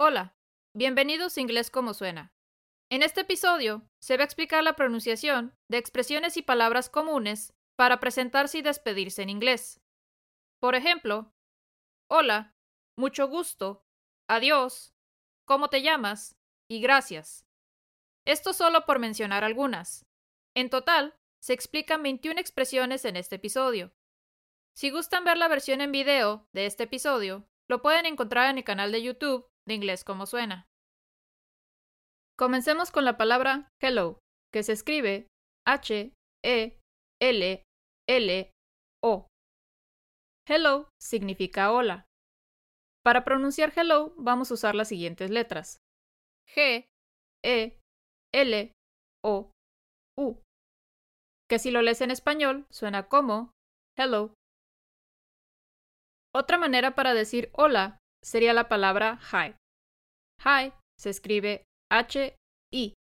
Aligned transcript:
Hola, 0.00 0.36
bienvenidos 0.76 1.36
a 1.36 1.40
Inglés 1.40 1.72
como 1.72 1.92
suena. 1.92 2.32
En 2.88 3.02
este 3.02 3.22
episodio 3.22 3.90
se 3.98 4.16
va 4.16 4.22
a 4.22 4.26
explicar 4.26 4.62
la 4.62 4.76
pronunciación 4.76 5.58
de 5.68 5.78
expresiones 5.78 6.36
y 6.36 6.42
palabras 6.42 6.88
comunes 6.88 7.52
para 7.74 7.98
presentarse 7.98 8.58
y 8.58 8.62
despedirse 8.62 9.22
en 9.22 9.28
inglés. 9.28 9.80
Por 10.60 10.76
ejemplo, 10.76 11.34
hola, 12.08 12.54
mucho 12.96 13.26
gusto, 13.26 13.84
adiós, 14.28 14.94
cómo 15.44 15.68
te 15.68 15.82
llamas 15.82 16.36
y 16.70 16.80
gracias. 16.80 17.44
Esto 18.24 18.52
solo 18.52 18.86
por 18.86 19.00
mencionar 19.00 19.42
algunas. 19.42 20.06
En 20.54 20.70
total, 20.70 21.18
se 21.40 21.54
explican 21.54 22.04
21 22.04 22.38
expresiones 22.38 23.04
en 23.04 23.16
este 23.16 23.34
episodio. 23.34 23.92
Si 24.76 24.90
gustan 24.90 25.24
ver 25.24 25.38
la 25.38 25.48
versión 25.48 25.80
en 25.80 25.90
video 25.90 26.46
de 26.52 26.66
este 26.66 26.84
episodio, 26.84 27.48
lo 27.66 27.82
pueden 27.82 28.06
encontrar 28.06 28.48
en 28.48 28.58
el 28.58 28.64
canal 28.64 28.92
de 28.92 29.02
YouTube 29.02 29.47
de 29.68 29.74
Inglés 29.74 30.02
como 30.02 30.26
suena. 30.26 30.66
Comencemos 32.36 32.90
con 32.90 33.04
la 33.04 33.16
palabra 33.16 33.68
hello, 33.80 34.18
que 34.52 34.62
se 34.62 34.72
escribe 34.72 35.28
H 35.66 36.12
E 36.44 36.80
L 37.20 37.62
L 38.08 38.52
O. 39.04 39.28
Hello 40.48 40.88
significa 41.00 41.70
hola. 41.70 42.06
Para 43.04 43.24
pronunciar 43.24 43.72
hello 43.76 44.14
vamos 44.16 44.50
a 44.50 44.54
usar 44.54 44.74
las 44.74 44.88
siguientes 44.88 45.30
letras: 45.30 45.78
G 46.48 46.86
E 47.44 47.78
L 48.34 48.72
O 49.22 49.52
U. 50.16 50.42
Que 51.48 51.58
si 51.58 51.70
lo 51.70 51.82
lees 51.82 52.00
en 52.00 52.10
español 52.10 52.66
suena 52.70 53.08
como 53.08 53.52
hello. 53.96 54.34
Otra 56.34 56.56
manera 56.56 56.94
para 56.94 57.14
decir 57.14 57.50
hola 57.52 57.98
sería 58.22 58.52
la 58.52 58.68
palabra 58.68 59.18
hi. 59.32 59.54
Hi 60.44 60.72
se 60.98 61.10
escribe 61.10 61.64
H-I. 61.90 62.94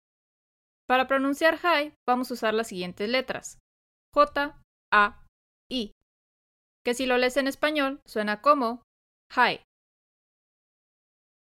Para 0.87 1.07
pronunciar 1.07 1.59
hi 1.63 1.95
vamos 2.07 2.31
a 2.31 2.35
usar 2.35 2.55
las 2.55 2.69
siguientes 2.69 3.09
letras. 3.09 3.59
J-A-I. 4.15 5.93
Que 6.85 6.95
si 6.95 7.07
lo 7.07 7.17
lees 7.19 7.37
en 7.37 7.49
español 7.49 8.01
suena 8.07 8.43
como 8.43 8.83
hi. 9.35 9.63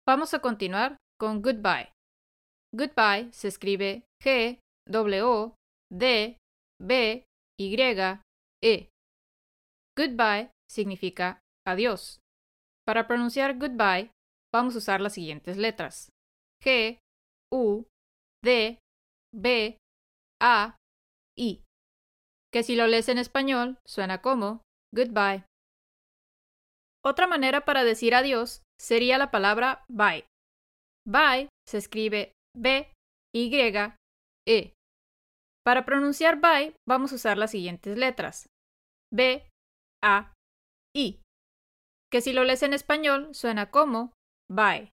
Vamos 0.07 0.35
a 0.35 0.41
continuar 0.41 0.97
con 1.19 1.43
goodbye. 1.43 1.93
Goodbye 2.73 3.33
se 3.33 3.49
escribe 3.49 4.05
G, 4.23 4.61
W, 4.89 5.55
D, 5.91 6.39
B, 6.81 7.25
Y, 7.59 7.77
E. 8.63 8.89
Goodbye 9.97 10.51
significa 10.71 11.41
adiós. 11.67 12.19
Para 12.87 13.09
pronunciar 13.09 13.59
goodbye, 13.59 14.13
vamos 14.55 14.77
a 14.77 14.79
usar 14.79 15.01
las 15.01 15.15
siguientes 15.15 15.57
letras: 15.57 16.11
G, 16.63 16.99
U, 17.53 17.85
D, 18.45 18.79
B, 19.35 19.79
A, 20.41 20.77
I. 21.37 21.65
Que 22.53 22.63
si 22.63 22.77
lo 22.77 22.87
lees 22.87 23.09
en 23.09 23.19
español, 23.19 23.79
suena 23.85 24.23
como 24.23 24.63
goodbye. 24.95 25.45
Otra 27.05 27.27
manera 27.27 27.65
para 27.65 27.85
decir 27.85 28.15
adiós 28.15 28.63
sería 28.81 29.19
la 29.19 29.31
palabra 29.31 29.85
bye. 29.89 30.27
Bye 31.07 31.49
se 31.69 31.79
escribe 31.79 32.33
B, 32.57 32.93
Y, 33.35 33.51
E. 34.49 34.75
Para 35.65 35.85
pronunciar 35.85 36.41
bye, 36.41 36.77
vamos 36.89 37.13
a 37.13 37.17
usar 37.17 37.37
las 37.37 37.51
siguientes 37.51 37.99
letras: 37.99 38.49
B, 39.13 39.49
A, 40.03 40.33
I 40.95 41.21
que 42.17 42.23
si 42.23 42.33
lo 42.33 42.45
lees 42.45 42.63
en 42.63 42.73
español 42.73 43.35
suena 43.35 43.71
como 43.71 44.15
bye. 44.51 44.91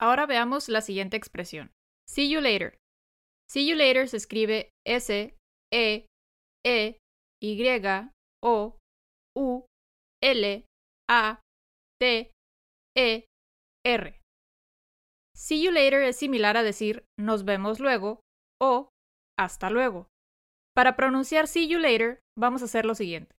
Ahora 0.00 0.24
veamos 0.24 0.70
la 0.70 0.80
siguiente 0.80 1.18
expresión. 1.18 1.72
See 2.08 2.30
you 2.30 2.40
later. 2.40 2.78
See 3.46 3.68
you 3.68 3.76
later 3.76 4.08
se 4.08 4.16
escribe 4.16 4.70
S, 4.86 5.36
E, 5.70 6.06
E, 6.64 6.98
Y, 7.42 7.82
O, 8.42 8.78
U, 9.36 9.66
L, 10.22 10.64
A, 11.06 11.40
T, 12.00 12.30
E, 12.96 13.26
R. 13.84 14.20
See 15.36 15.62
you 15.62 15.70
later 15.70 16.00
es 16.00 16.16
similar 16.16 16.56
a 16.56 16.62
decir 16.62 17.04
nos 17.20 17.44
vemos 17.44 17.78
luego 17.78 18.20
o 18.58 18.88
hasta 19.38 19.68
luego. 19.68 20.08
Para 20.74 20.96
pronunciar 20.96 21.46
see 21.46 21.68
you 21.68 21.78
later, 21.78 22.20
vamos 22.38 22.62
a 22.62 22.64
hacer 22.64 22.86
lo 22.86 22.94
siguiente. 22.94 23.36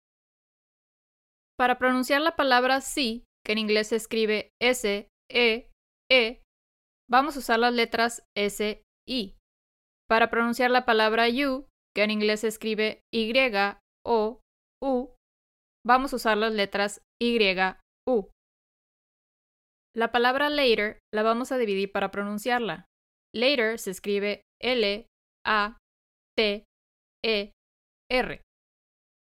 Para 1.58 1.78
pronunciar 1.78 2.22
la 2.22 2.36
palabra 2.36 2.80
sí, 2.80 3.24
que 3.44 3.52
en 3.52 3.58
inglés 3.58 3.88
se 3.88 3.96
escribe 3.96 4.52
S, 4.62 5.08
E, 5.28 5.70
E, 6.10 6.42
vamos 7.10 7.34
a 7.34 7.40
usar 7.40 7.58
las 7.58 7.74
letras 7.74 8.22
S, 8.36 8.82
I. 9.08 9.34
Para 10.08 10.30
pronunciar 10.30 10.70
la 10.70 10.84
palabra 10.84 11.28
you, 11.28 11.66
que 11.94 12.04
en 12.04 12.12
inglés 12.12 12.40
se 12.40 12.48
escribe 12.48 13.02
Y, 13.12 13.32
O, 14.06 14.40
U, 14.80 15.14
vamos 15.84 16.12
a 16.12 16.16
usar 16.16 16.36
las 16.36 16.52
letras 16.52 17.02
Y, 17.20 17.38
U. 18.06 18.30
La 19.96 20.12
palabra 20.12 20.50
later 20.50 21.00
la 21.12 21.24
vamos 21.24 21.50
a 21.50 21.58
dividir 21.58 21.90
para 21.90 22.12
pronunciarla. 22.12 22.84
Later 23.34 23.80
se 23.80 23.90
escribe 23.90 24.42
L, 24.62 25.06
A, 25.44 25.78
T, 26.36 26.64
E, 27.24 27.52
R. 28.08 28.42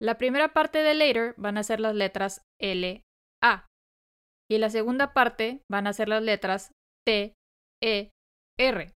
La 0.01 0.17
primera 0.17 0.53
parte 0.53 0.81
de 0.81 0.93
later 0.93 1.33
van 1.37 1.57
a 1.57 1.63
ser 1.63 1.79
las 1.79 1.93
letras 1.93 2.41
L, 2.59 3.03
A. 3.43 3.67
Y 4.49 4.57
la 4.57 4.69
segunda 4.69 5.13
parte 5.13 5.61
van 5.69 5.87
a 5.87 5.93
ser 5.93 6.07
las 6.07 6.23
letras 6.23 6.71
T, 7.05 7.33
E, 7.83 8.09
R. 8.57 8.93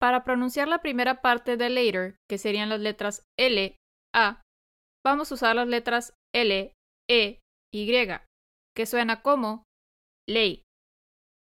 Para 0.00 0.22
pronunciar 0.22 0.68
la 0.68 0.80
primera 0.80 1.20
parte 1.20 1.56
de 1.56 1.68
later, 1.68 2.16
que 2.28 2.38
serían 2.38 2.68
las 2.68 2.80
letras 2.80 3.24
L, 3.36 3.76
A, 4.14 4.42
vamos 5.04 5.30
a 5.30 5.34
usar 5.34 5.56
las 5.56 5.66
letras 5.66 6.14
L, 6.32 6.72
E, 7.10 7.40
Y, 7.74 8.06
que 8.76 8.86
suena 8.86 9.22
como 9.22 9.64
ley. 10.28 10.62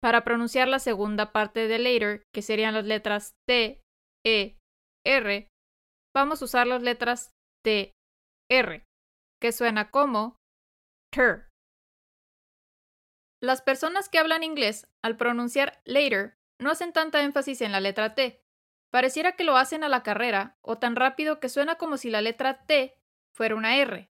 Para 0.01 0.25
pronunciar 0.25 0.67
la 0.67 0.79
segunda 0.79 1.31
parte 1.31 1.69
de 1.69 1.79
later, 1.79 2.23
que 2.33 2.41
serían 2.41 2.73
las 2.73 2.85
letras 2.85 3.33
T, 3.47 3.81
E, 4.25 4.57
R, 5.05 5.47
vamos 6.13 6.41
a 6.41 6.45
usar 6.45 6.67
las 6.67 6.83
letras 6.83 7.31
T, 7.63 7.93
R, 8.49 8.83
que 9.41 9.51
suena 9.51 9.89
como 9.89 10.37
ter. 11.11 11.49
Las 13.41 13.61
personas 13.61 14.09
que 14.09 14.19
hablan 14.19 14.43
inglés, 14.43 14.87
al 15.01 15.17
pronunciar 15.17 15.81
later, 15.85 16.37
no 16.59 16.71
hacen 16.71 16.93
tanta 16.93 17.23
énfasis 17.23 17.61
en 17.61 17.71
la 17.71 17.79
letra 17.79 18.15
T. 18.15 18.41
Pareciera 18.91 19.35
que 19.35 19.43
lo 19.43 19.57
hacen 19.57 19.83
a 19.83 19.89
la 19.89 20.03
carrera 20.03 20.57
o 20.61 20.77
tan 20.77 20.95
rápido 20.95 21.39
que 21.39 21.49
suena 21.49 21.77
como 21.77 21.97
si 21.97 22.09
la 22.09 22.21
letra 22.21 22.65
T 22.65 22.97
fuera 23.33 23.55
una 23.55 23.77
R. 23.77 24.09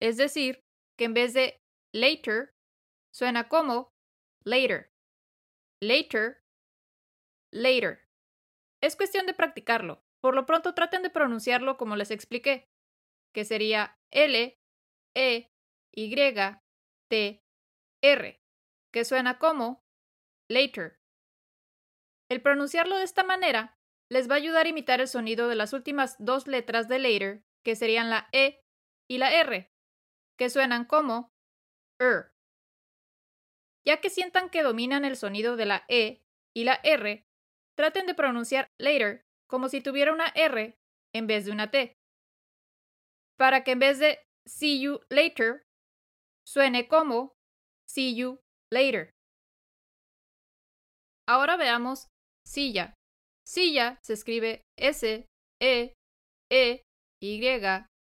Es 0.00 0.16
decir, 0.16 0.64
que 0.96 1.04
en 1.04 1.14
vez 1.14 1.34
de 1.34 1.60
later, 1.92 2.54
suena 3.12 3.48
como 3.48 3.92
later. 4.44 4.92
Later, 5.82 6.42
later. 7.52 8.08
Es 8.82 8.96
cuestión 8.96 9.26
de 9.26 9.34
practicarlo. 9.34 10.05
Por 10.26 10.34
lo 10.34 10.44
pronto 10.44 10.74
traten 10.74 11.02
de 11.02 11.10
pronunciarlo 11.10 11.76
como 11.76 11.94
les 11.94 12.10
expliqué, 12.10 12.68
que 13.32 13.44
sería 13.44 13.96
L, 14.10 14.58
E, 15.14 15.52
Y, 15.94 16.34
T, 17.08 17.44
R, 18.02 18.42
que 18.92 19.04
suena 19.04 19.38
como 19.38 19.84
later. 20.50 20.98
El 22.28 22.42
pronunciarlo 22.42 22.98
de 22.98 23.04
esta 23.04 23.22
manera 23.22 23.78
les 24.10 24.28
va 24.28 24.34
a 24.34 24.38
ayudar 24.38 24.66
a 24.66 24.70
imitar 24.70 25.00
el 25.00 25.06
sonido 25.06 25.46
de 25.46 25.54
las 25.54 25.72
últimas 25.72 26.16
dos 26.18 26.48
letras 26.48 26.88
de 26.88 26.98
later, 26.98 27.44
que 27.64 27.76
serían 27.76 28.10
la 28.10 28.28
E 28.32 28.64
y 29.08 29.18
la 29.18 29.32
R, 29.32 29.72
que 30.36 30.50
suenan 30.50 30.86
como 30.86 31.32
er. 32.00 32.32
Ya 33.86 34.00
que 34.00 34.10
sientan 34.10 34.50
que 34.50 34.64
dominan 34.64 35.04
el 35.04 35.14
sonido 35.14 35.54
de 35.54 35.66
la 35.66 35.84
E 35.86 36.24
y 36.52 36.64
la 36.64 36.80
R, 36.82 37.28
traten 37.76 38.06
de 38.06 38.14
pronunciar 38.16 38.72
later 38.76 39.25
como 39.48 39.68
si 39.68 39.80
tuviera 39.80 40.12
una 40.12 40.28
R 40.28 40.74
en 41.14 41.26
vez 41.26 41.44
de 41.44 41.52
una 41.52 41.70
T. 41.70 41.94
Para 43.38 43.64
que 43.64 43.72
en 43.72 43.78
vez 43.78 43.98
de 43.98 44.18
see 44.46 44.80
you 44.80 45.00
later 45.10 45.62
suene 46.46 46.88
como 46.88 47.32
see 47.88 48.14
you 48.14 48.40
later. 48.72 49.10
Ahora 51.28 51.56
veamos 51.56 52.08
silla. 52.46 52.94
Silla 53.44 53.98
se 54.02 54.14
escribe 54.14 54.62
S, 54.78 55.26
E, 55.60 55.94
E, 56.50 56.82
Y, 57.20 57.64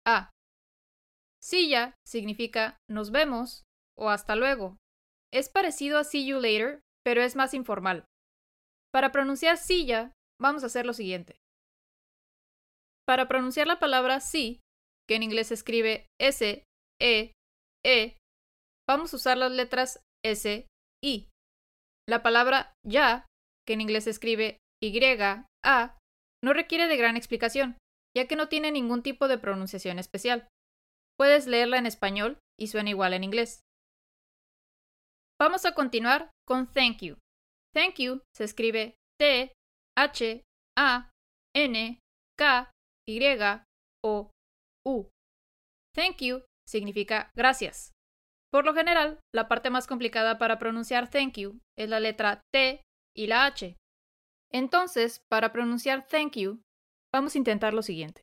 A. 0.06 0.30
Silla 1.42 1.94
significa 2.06 2.76
nos 2.88 3.10
vemos 3.10 3.64
o 3.96 4.10
hasta 4.10 4.36
luego. 4.36 4.76
Es 5.32 5.48
parecido 5.48 5.98
a 5.98 6.04
see 6.04 6.26
you 6.26 6.40
later, 6.40 6.80
pero 7.04 7.22
es 7.22 7.36
más 7.36 7.54
informal. 7.54 8.04
Para 8.92 9.12
pronunciar 9.12 9.56
silla 9.56 10.12
vamos 10.40 10.62
a 10.62 10.66
hacer 10.66 10.86
lo 10.86 10.92
siguiente. 10.92 11.36
Para 13.06 13.28
pronunciar 13.28 13.66
la 13.66 13.78
palabra 13.78 14.20
sí, 14.20 14.60
que 15.08 15.16
en 15.16 15.22
inglés 15.22 15.48
se 15.48 15.54
escribe 15.54 16.06
S, 16.20 16.64
E, 17.00 17.32
E, 17.84 18.16
vamos 18.88 19.12
a 19.12 19.16
usar 19.16 19.36
las 19.36 19.50
letras 19.50 20.00
S, 20.24 20.66
I. 21.02 21.28
La 22.08 22.22
palabra 22.22 22.74
ya, 22.86 23.26
que 23.66 23.74
en 23.74 23.80
inglés 23.80 24.04
se 24.04 24.10
escribe 24.10 24.58
Y, 24.82 24.98
A, 25.64 25.98
no 26.42 26.52
requiere 26.52 26.86
de 26.86 26.96
gran 26.96 27.16
explicación, 27.16 27.76
ya 28.16 28.26
que 28.26 28.36
no 28.36 28.48
tiene 28.48 28.70
ningún 28.70 29.02
tipo 29.02 29.28
de 29.28 29.38
pronunciación 29.38 29.98
especial. 29.98 30.48
Puedes 31.18 31.46
leerla 31.46 31.78
en 31.78 31.86
español 31.86 32.38
y 32.58 32.68
suena 32.68 32.90
igual 32.90 33.12
en 33.12 33.24
inglés. 33.24 33.60
Vamos 35.40 35.64
a 35.64 35.74
continuar 35.74 36.30
con 36.46 36.70
thank 36.70 36.98
you. 37.02 37.16
Thank 37.74 37.96
you 37.96 38.22
se 38.36 38.44
escribe 38.44 38.94
T, 39.18 39.52
H, 40.00 40.42
A, 40.78 41.10
N, 41.54 42.00
K, 42.38 42.70
Y, 43.06 43.20
O, 44.02 44.30
U. 44.86 45.10
Thank 45.94 46.22
you 46.22 46.42
significa 46.66 47.30
gracias. 47.36 47.92
Por 48.50 48.64
lo 48.64 48.72
general, 48.72 49.20
la 49.34 49.46
parte 49.46 49.68
más 49.68 49.86
complicada 49.86 50.38
para 50.38 50.58
pronunciar 50.58 51.10
thank 51.10 51.36
you 51.36 51.60
es 51.76 51.90
la 51.90 52.00
letra 52.00 52.40
T 52.50 52.82
y 53.14 53.26
la 53.26 53.44
H. 53.44 53.76
Entonces, 54.50 55.20
para 55.28 55.52
pronunciar 55.52 56.06
thank 56.08 56.36
you, 56.36 56.62
vamos 57.12 57.34
a 57.34 57.38
intentar 57.38 57.74
lo 57.74 57.82
siguiente. 57.82 58.22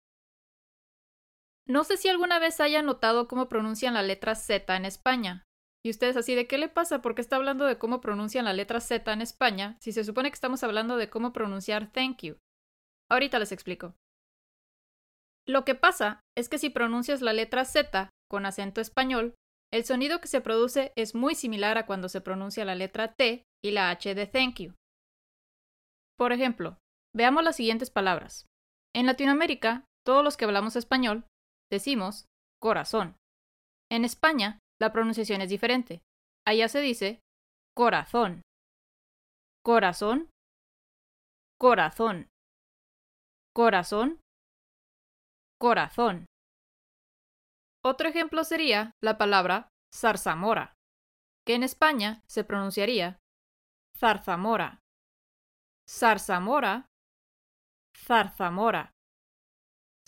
No 1.67 1.83
sé 1.83 1.97
si 1.97 2.09
alguna 2.09 2.39
vez 2.39 2.59
hayan 2.59 2.87
notado 2.87 3.27
cómo 3.27 3.49
pronuncian 3.49 3.93
la 3.93 4.01
letra 4.01 4.33
Z 4.33 4.75
en 4.75 4.85
España. 4.85 5.43
Y 5.87 5.89
ustedes 5.89 6.17
así, 6.17 6.35
¿de 6.35 6.47
qué 6.47 6.57
le 6.57 6.67
pasa? 6.67 7.01
¿Por 7.01 7.15
qué 7.15 7.21
está 7.21 7.37
hablando 7.37 7.63
de 7.63 7.77
cómo 7.77 8.01
pronuncian 8.01 8.43
la 8.43 8.51
letra 8.51 8.81
Z 8.81 9.09
en 9.13 9.21
España 9.21 9.77
si 9.79 9.93
se 9.93 10.03
supone 10.03 10.29
que 10.29 10.33
estamos 10.33 10.61
hablando 10.61 10.97
de 10.97 11.09
cómo 11.09 11.31
pronunciar 11.31 11.93
thank 11.93 12.23
you? 12.23 12.35
Ahorita 13.09 13.39
les 13.39 13.53
explico. 13.53 13.95
Lo 15.47 15.63
que 15.63 15.75
pasa 15.75 16.19
es 16.37 16.49
que 16.49 16.57
si 16.57 16.69
pronuncias 16.69 17.21
la 17.21 17.31
letra 17.31 17.63
Z 17.63 18.09
con 18.29 18.45
acento 18.45 18.81
español, 18.81 19.35
el 19.71 19.85
sonido 19.85 20.19
que 20.19 20.27
se 20.27 20.41
produce 20.41 20.91
es 20.97 21.15
muy 21.15 21.35
similar 21.35 21.77
a 21.77 21.85
cuando 21.85 22.09
se 22.09 22.19
pronuncia 22.19 22.65
la 22.65 22.75
letra 22.75 23.13
T 23.13 23.45
y 23.63 23.71
la 23.71 23.89
H 23.89 24.13
de 24.13 24.27
thank 24.27 24.55
you. 24.55 24.73
Por 26.17 26.33
ejemplo, 26.33 26.79
veamos 27.15 27.45
las 27.45 27.55
siguientes 27.55 27.91
palabras. 27.91 28.45
En 28.93 29.05
Latinoamérica, 29.05 29.85
todos 30.05 30.21
los 30.21 30.35
que 30.35 30.43
hablamos 30.43 30.75
español 30.75 31.27
decimos 31.71 32.25
corazón. 32.59 33.15
En 33.89 34.03
España, 34.03 34.59
la 34.79 34.91
pronunciación 34.91 35.41
es 35.41 35.49
diferente. 35.49 36.01
Allá 36.45 36.67
se 36.69 36.81
dice 36.81 37.21
corazón. 37.75 38.41
Corazón. 39.63 40.29
Corazón. 41.59 42.29
Corazón. 43.53 44.19
Corazón. 45.59 46.25
Otro 47.83 48.09
ejemplo 48.09 48.43
sería 48.43 48.91
la 49.01 49.17
palabra 49.17 49.69
zarzamora, 49.93 50.73
que 51.45 51.55
en 51.55 51.63
España 51.63 52.21
se 52.27 52.43
pronunciaría 52.43 53.19
zarzamora. 53.97 54.81
Zarzamora, 55.89 56.85
zarzamora. 57.95 58.93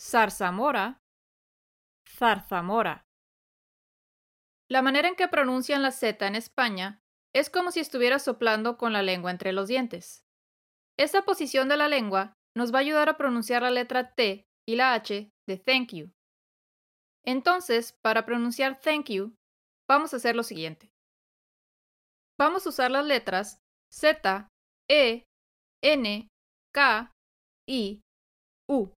Zarzamora, 0.00 0.98
zarzamora. 2.06 3.04
La 4.70 4.82
manera 4.82 5.08
en 5.08 5.16
que 5.16 5.26
pronuncian 5.26 5.82
la 5.82 5.90
Z 5.90 6.24
en 6.26 6.36
España 6.36 7.02
es 7.34 7.50
como 7.50 7.72
si 7.72 7.80
estuviera 7.80 8.20
soplando 8.20 8.78
con 8.78 8.92
la 8.92 9.02
lengua 9.02 9.32
entre 9.32 9.52
los 9.52 9.66
dientes. 9.66 10.24
Esta 10.96 11.22
posición 11.22 11.68
de 11.68 11.76
la 11.76 11.88
lengua 11.88 12.34
nos 12.56 12.72
va 12.72 12.78
a 12.78 12.82
ayudar 12.82 13.08
a 13.08 13.16
pronunciar 13.16 13.62
la 13.62 13.70
letra 13.70 14.14
T 14.14 14.46
y 14.68 14.76
la 14.76 14.94
H 14.94 15.28
de 15.48 15.56
thank 15.56 15.92
you. 15.92 16.12
Entonces, 17.24 17.94
para 18.00 18.24
pronunciar 18.24 18.80
thank 18.80 19.10
you, 19.10 19.34
vamos 19.88 20.14
a 20.14 20.18
hacer 20.18 20.36
lo 20.36 20.44
siguiente. 20.44 20.90
Vamos 22.38 22.64
a 22.64 22.68
usar 22.68 22.90
las 22.90 23.04
letras 23.04 23.58
Z, 23.92 24.48
E, 24.88 25.24
N, 25.82 26.28
K, 26.72 27.12
I, 27.68 28.02
U, 28.68 28.92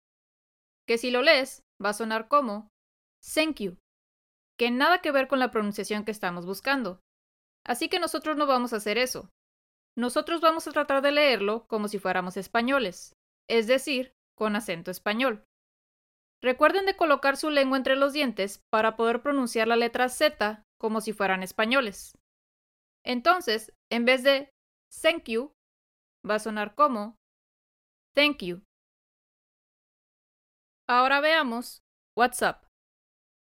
que 0.87 0.97
si 0.99 1.09
lo 1.09 1.23
lees 1.23 1.61
va 1.83 1.89
a 1.89 1.93
sonar 1.93 2.27
como 2.27 2.69
thank 3.33 3.59
you, 3.59 3.77
que 4.57 4.71
nada 4.71 4.99
que 5.01 5.11
ver 5.11 5.27
con 5.27 5.39
la 5.39 5.51
pronunciación 5.51 6.05
que 6.05 6.11
estamos 6.11 6.45
buscando. 6.45 6.99
Así 7.65 7.89
que 7.89 7.99
nosotros 7.99 8.37
no 8.37 8.45
vamos 8.45 8.73
a 8.73 8.77
hacer 8.77 8.97
eso. 8.97 9.29
Nosotros 9.97 10.41
vamos 10.41 10.67
a 10.67 10.71
tratar 10.71 11.01
de 11.01 11.11
leerlo 11.11 11.65
como 11.67 11.87
si 11.87 11.99
fuéramos 11.99 12.35
españoles, 12.37 13.13
es 13.49 13.67
decir, 13.67 14.13
con 14.35 14.55
acento 14.55 14.91
español. 14.91 15.45
Recuerden 16.41 16.85
de 16.85 16.97
colocar 16.97 17.37
su 17.37 17.49
lengua 17.49 17.77
entre 17.77 17.95
los 17.95 18.11
dientes 18.11 18.61
para 18.69 18.95
poder 18.95 19.21
pronunciar 19.21 19.67
la 19.67 19.77
letra 19.77 20.09
Z 20.09 20.63
como 20.79 20.99
si 20.99 21.13
fueran 21.13 21.41
españoles. 21.41 22.17
Entonces, 23.05 23.71
en 23.89 24.05
vez 24.05 24.23
de 24.23 24.49
thank 25.01 25.25
you, 25.25 25.53
va 26.29 26.35
a 26.35 26.39
sonar 26.39 26.75
como 26.75 27.15
thank 28.13 28.43
you. 28.43 28.61
Ahora 30.89 31.21
veamos 31.21 31.81
WhatsApp. 32.17 32.65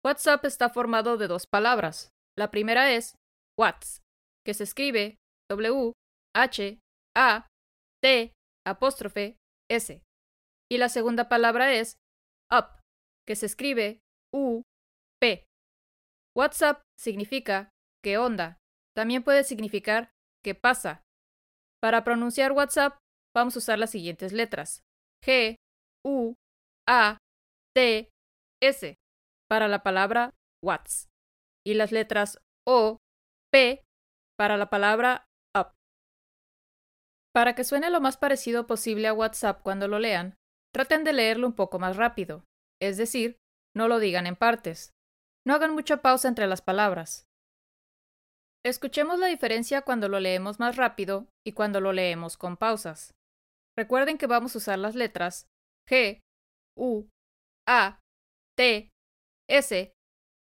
WhatsApp 0.04 0.44
está 0.46 0.70
formado 0.70 1.16
de 1.16 1.28
dos 1.28 1.46
palabras. 1.46 2.10
La 2.38 2.50
primera 2.50 2.92
es 2.92 3.16
Whats, 3.58 4.00
que 4.46 4.54
se 4.54 4.64
escribe 4.64 5.18
W 5.50 5.92
H 6.34 6.78
A 7.16 7.46
T 8.02 8.32
apóstrofe 8.66 9.36
S. 9.70 10.02
Y 10.70 10.78
la 10.78 10.88
segunda 10.88 11.28
palabra 11.28 11.74
es 11.74 11.96
up, 12.50 12.80
que 13.26 13.36
se 13.36 13.46
escribe 13.46 14.00
U, 14.32 14.62
P. 15.20 15.44
WhatsApp 16.36 16.80
significa 16.98 17.68
¿qué 18.02 18.16
onda? 18.16 18.56
También 18.96 19.22
puede 19.22 19.44
significar 19.44 20.10
¿qué 20.42 20.54
pasa? 20.54 21.02
Para 21.82 22.04
pronunciar 22.04 22.52
WhatsApp 22.52 22.96
vamos 23.34 23.56
a 23.56 23.58
usar 23.58 23.78
las 23.78 23.90
siguientes 23.90 24.32
letras. 24.32 24.82
G, 25.22 25.56
U, 26.06 26.34
A, 26.88 27.18
T, 27.74 28.08
S 28.62 28.96
para 29.50 29.66
la 29.66 29.82
palabra 29.82 30.32
Whats 30.64 31.08
y 31.66 31.74
las 31.74 31.90
letras 31.90 32.38
O, 32.66 32.98
P 33.52 33.82
para 34.38 34.56
la 34.56 34.70
palabra 34.70 35.26
up. 35.56 35.72
Para 37.34 37.54
que 37.54 37.64
suene 37.64 37.90
lo 37.90 38.00
más 38.00 38.16
parecido 38.16 38.66
posible 38.66 39.08
a 39.08 39.12
WhatsApp 39.12 39.60
cuando 39.62 39.88
lo 39.88 39.98
lean, 39.98 40.36
traten 40.72 41.02
de 41.02 41.12
leerlo 41.12 41.48
un 41.48 41.54
poco 41.54 41.80
más 41.80 41.96
rápido. 41.96 42.44
Es 42.80 42.96
decir, 42.96 43.38
no 43.76 43.88
lo 43.88 43.98
digan 43.98 44.26
en 44.26 44.36
partes. 44.36 44.92
No 45.46 45.54
hagan 45.54 45.74
mucha 45.74 46.00
pausa 46.00 46.28
entre 46.28 46.46
las 46.46 46.62
palabras. 46.62 47.26
Escuchemos 48.64 49.18
la 49.18 49.26
diferencia 49.26 49.82
cuando 49.82 50.08
lo 50.08 50.20
leemos 50.20 50.60
más 50.60 50.76
rápido 50.76 51.26
y 51.44 51.52
cuando 51.52 51.80
lo 51.80 51.92
leemos 51.92 52.36
con 52.36 52.56
pausas. 52.56 53.14
Recuerden 53.76 54.16
que 54.16 54.26
vamos 54.26 54.54
a 54.54 54.58
usar 54.58 54.78
las 54.78 54.94
letras 54.94 55.46
G, 55.88 56.20
U, 56.76 57.08
A, 57.66 57.98
T, 58.56 58.90
S 59.50 59.92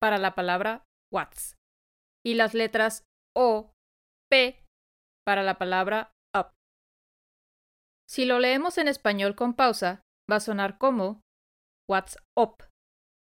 para 0.01 0.19
la 0.19 0.35
palabra 0.35 0.85
Whats 1.13 1.57
y 2.25 2.35
las 2.35 2.55
letras 2.55 3.05
O, 3.37 3.73
P 4.29 4.65
para 5.25 5.43
la 5.43 5.59
palabra 5.59 6.13
up. 6.35 6.53
Si 8.09 8.25
lo 8.25 8.41
leemos 8.41 8.79
en 8.79 8.89
español 8.89 9.37
con 9.37 9.55
pausa, 9.55 10.03
va 10.31 10.37
a 10.37 10.41
sonar 10.41 10.79
como 10.79 11.21
What's 11.89 12.19
up. 12.37 12.65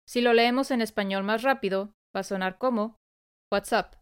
Si 0.06 0.22
lo 0.22 0.34
leemos 0.34 0.72
en 0.72 0.82
español 0.82 1.24
más 1.24 1.44
rápido, 1.44 1.94
va 2.16 2.22
a 2.22 2.24
sonar 2.24 2.58
como 2.58 2.98
What's 3.52 3.72
up. 3.72 3.96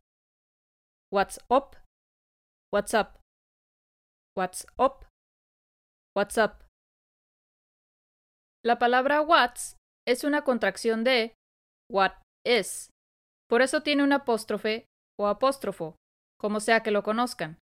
What's 1.11 1.39
up. 1.49 1.75
What's 2.73 2.93
up. 2.93 3.19
What's 4.35 4.65
up. 4.79 5.05
What's 6.15 6.37
up. 6.37 6.63
La 8.65 8.79
palabra 8.79 9.21
what's 9.21 9.77
es 10.07 10.23
una 10.23 10.43
contracción 10.43 11.03
de 11.03 11.36
what 11.89 12.13
is. 12.45 12.89
Por 13.49 13.61
eso 13.61 13.81
tiene 13.81 14.03
un 14.03 14.13
apóstrofe 14.13 14.85
o 15.19 15.27
apóstrofo, 15.27 15.95
como 16.39 16.59
sea 16.59 16.83
que 16.83 16.91
lo 16.91 17.03
conozcan. 17.03 17.59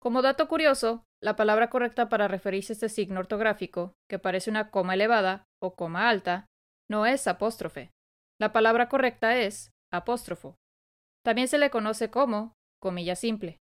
Como 0.00 0.22
dato 0.22 0.48
curioso, 0.48 1.04
la 1.22 1.34
palabra 1.36 1.70
correcta 1.70 2.08
para 2.08 2.28
referirse 2.28 2.72
a 2.72 2.74
este 2.74 2.88
signo 2.88 3.20
ortográfico, 3.20 3.94
que 4.08 4.18
parece 4.18 4.50
una 4.50 4.70
coma 4.70 4.94
elevada 4.94 5.44
o 5.60 5.74
coma 5.74 6.08
alta, 6.08 6.46
no 6.88 7.06
es 7.06 7.26
apóstrofe. 7.26 7.90
La 8.40 8.52
palabra 8.52 8.88
correcta 8.88 9.36
es 9.36 9.70
apóstrofo. 9.92 10.56
También 11.24 11.48
se 11.48 11.58
le 11.58 11.70
conoce 11.70 12.10
como 12.10 12.54
comilla 12.80 13.16
simple. 13.16 13.58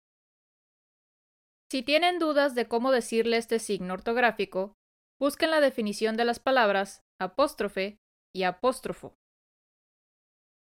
Si 1.71 1.83
tienen 1.83 2.19
dudas 2.19 2.55
de 2.55 2.67
cómo 2.67 2.91
decirle 2.91 3.37
este 3.37 3.59
signo 3.59 3.93
ortográfico, 3.93 4.73
busquen 5.19 5.51
la 5.51 5.61
definición 5.61 6.17
de 6.17 6.25
las 6.25 6.39
palabras 6.39 7.01
apóstrofe 7.19 7.97
y 8.35 8.43
apóstrofo. 8.43 9.15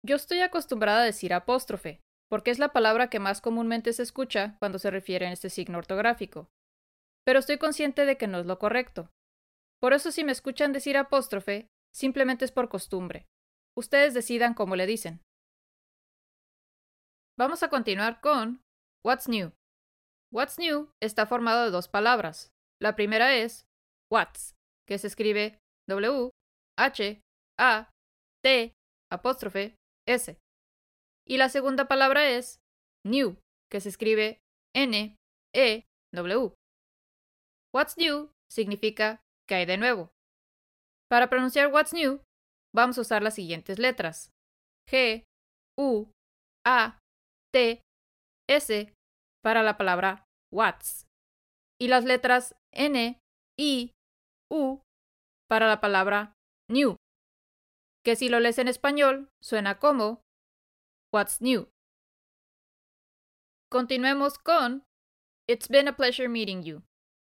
Yo 0.05 0.17
estoy 0.17 0.41
acostumbrada 0.41 1.03
a 1.03 1.05
decir 1.05 1.35
apóstrofe, 1.35 2.01
porque 2.31 2.51
es 2.51 2.59
la 2.59 2.73
palabra 2.73 3.11
que 3.11 3.19
más 3.19 3.41
comúnmente 3.41 3.93
se 3.93 4.03
escucha 4.03 4.57
cuando 4.59 4.79
se 4.79 4.91
refiere 4.91 5.27
a 5.27 5.33
este 5.33 5.51
signo 5.51 5.79
ortográfico. 5.79 6.49
Pero 7.25 7.41
estoy 7.41 7.59
consciente 7.59 8.07
de 8.07 8.17
que 8.17 8.27
no 8.27 8.39
es 8.39 8.47
lo 8.47 8.59
correcto. 8.59 9.11
Por 9.81 9.93
eso 9.93 10.13
si 10.13 10.25
me 10.25 10.33
escuchan 10.33 10.73
decir 10.73 10.97
apóstrofe, 10.97 11.69
simplemente 11.95 12.45
es 12.45 12.53
por 12.53 12.69
costumbre. 12.69 13.27
Ustedes 13.77 14.15
decidan 14.15 14.55
cómo 14.55 14.77
le 14.77 14.87
dicen. 14.87 15.21
Vamos 17.39 17.63
a 17.63 17.71
continuar 17.71 18.21
con 18.21 18.63
What's 19.05 19.29
New. 19.29 19.53
What's 20.33 20.59
New 20.59 20.91
está 21.01 21.27
formado 21.27 21.65
de 21.65 21.71
dos 21.71 21.89
palabras. 21.89 22.51
La 22.81 22.97
primera 22.97 23.37
es 23.37 23.67
What's, 24.13 24.55
que 24.87 24.99
se 24.99 25.07
escribe 25.07 25.59
W, 25.89 26.31
H, 26.77 27.21
A, 27.59 27.91
T, 28.43 28.73
apóstrofe, 29.11 29.77
S. 30.09 30.39
Y 31.27 31.37
la 31.37 31.49
segunda 31.51 31.87
palabra 31.87 32.29
es 32.29 32.61
New, 33.05 33.39
que 33.71 33.81
se 33.81 33.91
escribe 33.91 34.41
N, 34.75 35.17
E, 35.55 35.85
W. 36.15 36.55
What's 37.75 37.99
New 37.99 38.31
significa 38.51 39.21
que 39.47 39.57
hay 39.57 39.67
de 39.67 39.77
nuevo. 39.77 40.11
Para 41.11 41.29
pronunciar 41.29 41.73
What's 41.73 41.93
New, 41.93 42.23
vamos 42.75 42.99
a 42.99 43.03
usar 43.03 43.23
las 43.23 43.35
siguientes 43.35 43.79
letras. 43.79 44.31
G, 44.89 45.25
U, 45.79 46.11
A, 46.67 46.99
T, 47.53 47.83
S 48.49 48.95
para 49.43 49.63
la 49.63 49.77
palabra 49.77 50.25
What's. 50.53 51.07
Y 51.81 51.89
las 51.89 52.05
letras 52.05 52.55
N, 52.73 53.19
I, 53.59 53.93
U 54.51 54.81
para 55.49 55.69
la 55.69 55.81
palabra 55.81 56.33
New. 56.71 56.97
Que 58.09 58.17
si 58.17 58.31
lo 58.31 58.41
lees 58.41 58.57
en 58.57 58.69
español 58.69 59.31
suena 59.39 59.79
como 59.79 60.25
What's 61.13 61.43
New. 61.43 61.69
Continuemos 63.71 64.39
con 64.39 64.87
It's 65.47 65.69
been 65.69 65.89
a 65.89 65.95
pleasure 65.95 66.27
meeting 66.27 66.63
you. 66.63 66.85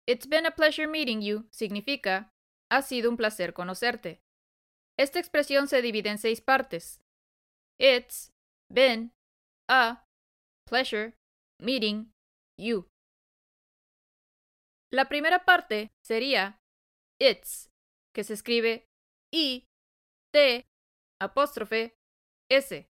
It's 0.07 0.25
been 0.25 0.45
a 0.45 0.51
pleasure 0.51 0.88
meeting 0.88 1.19
you 1.21 1.50
significa 1.51 2.31
ha 2.71 2.81
sido 2.81 3.09
un 3.09 3.17
placer 3.17 3.53
conocerte. 3.53 4.21
Esta 4.98 5.19
expresión 5.19 5.67
se 5.67 5.81
divide 5.81 6.12
en 6.12 6.17
seis 6.17 6.39
partes. 6.39 7.01
It's 7.77 8.31
been 8.71 9.12
a 9.67 10.05
pleasure 10.65 11.13
meeting 11.59 12.13
you. 12.57 12.88
La 14.93 15.09
primera 15.09 15.43
parte 15.43 15.91
sería 16.01 16.57
it's, 17.19 17.69
que 18.15 18.24
se 18.24 18.33
escribe 18.33 18.88
I, 19.33 19.65
T, 20.31 20.68
apóstrofe, 21.19 21.97
S. 22.49 22.89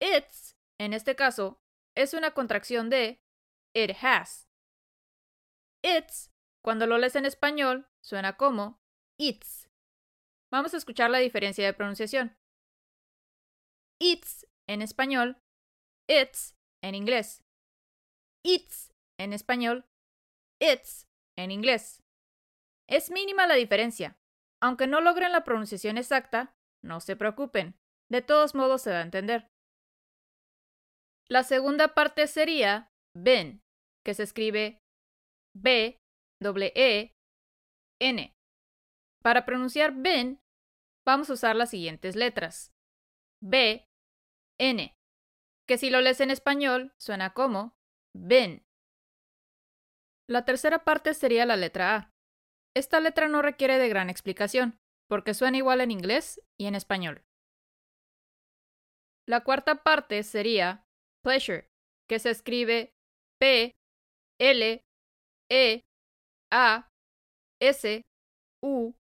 It's, 0.00 0.56
en 0.78 0.92
este 0.92 1.16
caso, 1.16 1.60
es 1.96 2.14
una 2.14 2.32
contracción 2.32 2.90
de 2.90 3.22
it 3.74 3.96
has. 4.00 4.48
It's, 5.82 6.32
cuando 6.62 6.86
lo 6.86 6.98
lees 6.98 7.16
en 7.16 7.26
español, 7.26 7.88
suena 8.00 8.36
como 8.36 8.80
it's. 9.18 9.68
Vamos 10.50 10.74
a 10.74 10.76
escuchar 10.76 11.10
la 11.10 11.18
diferencia 11.18 11.64
de 11.64 11.74
pronunciación. 11.74 12.38
It's 14.00 14.46
en 14.68 14.82
español, 14.82 15.42
it's 16.08 16.56
en 16.82 16.94
inglés. 16.94 17.42
It's 18.44 18.94
en 19.18 19.32
español, 19.32 19.84
it's 20.60 21.08
en 21.36 21.50
inglés. 21.50 22.02
Es 22.88 23.10
mínima 23.10 23.46
la 23.46 23.54
diferencia. 23.54 24.18
Aunque 24.60 24.86
no 24.86 25.00
logren 25.00 25.32
la 25.32 25.44
pronunciación 25.44 25.98
exacta, 25.98 26.56
no 26.82 27.00
se 27.00 27.16
preocupen. 27.16 27.74
De 28.10 28.22
todos 28.22 28.54
modos 28.54 28.82
se 28.82 28.90
da 28.90 29.00
a 29.00 29.02
entender. 29.02 29.50
La 31.28 31.42
segunda 31.42 31.94
parte 31.94 32.26
sería 32.26 32.90
been, 33.14 33.62
que 34.04 34.14
se 34.14 34.22
escribe 34.22 34.80
B, 35.54 36.00
E, 36.40 37.12
N. 38.00 38.34
Para 39.22 39.44
pronunciar 39.44 39.92
been, 39.94 40.40
vamos 41.06 41.28
a 41.28 41.34
usar 41.34 41.56
las 41.56 41.70
siguientes 41.70 42.16
letras. 42.16 42.72
B, 43.42 43.86
N, 44.58 44.96
que 45.66 45.78
si 45.78 45.90
lo 45.90 46.00
lees 46.00 46.20
en 46.20 46.30
español 46.30 46.94
suena 46.98 47.34
como 47.34 47.76
been. 48.14 48.64
La 50.28 50.44
tercera 50.44 50.84
parte 50.84 51.14
sería 51.14 51.44
la 51.46 51.56
letra 51.56 51.96
A. 51.96 52.12
Esta 52.74 53.00
letra 53.00 53.28
no 53.28 53.42
requiere 53.42 53.78
de 53.78 53.88
gran 53.88 54.08
explicación, 54.08 54.78
porque 55.08 55.34
suena 55.34 55.56
igual 55.56 55.80
en 55.80 55.90
inglés 55.90 56.40
y 56.58 56.66
en 56.66 56.74
español. 56.74 57.24
La 59.26 59.44
cuarta 59.44 59.82
parte 59.82 60.22
sería 60.22 60.84
pleasure, 61.22 61.68
que 62.08 62.18
se 62.18 62.30
escribe 62.30 62.92
P, 63.38 63.72
L, 64.40 64.82
E, 65.50 65.82
A, 66.52 66.88
S, 67.60 68.02
U, 68.62 68.94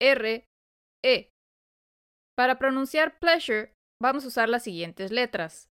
R, 0.00 0.44
E. 1.04 1.28
Para 2.36 2.58
pronunciar 2.58 3.18
pleasure 3.18 3.74
vamos 4.00 4.24
a 4.24 4.28
usar 4.28 4.48
las 4.48 4.64
siguientes 4.64 5.12
letras. 5.12 5.68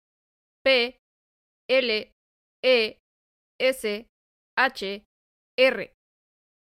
P, 0.63 0.99
L, 1.69 2.13
E, 2.63 2.99
S, 3.59 4.07
H, 4.57 5.05
R, 5.57 5.93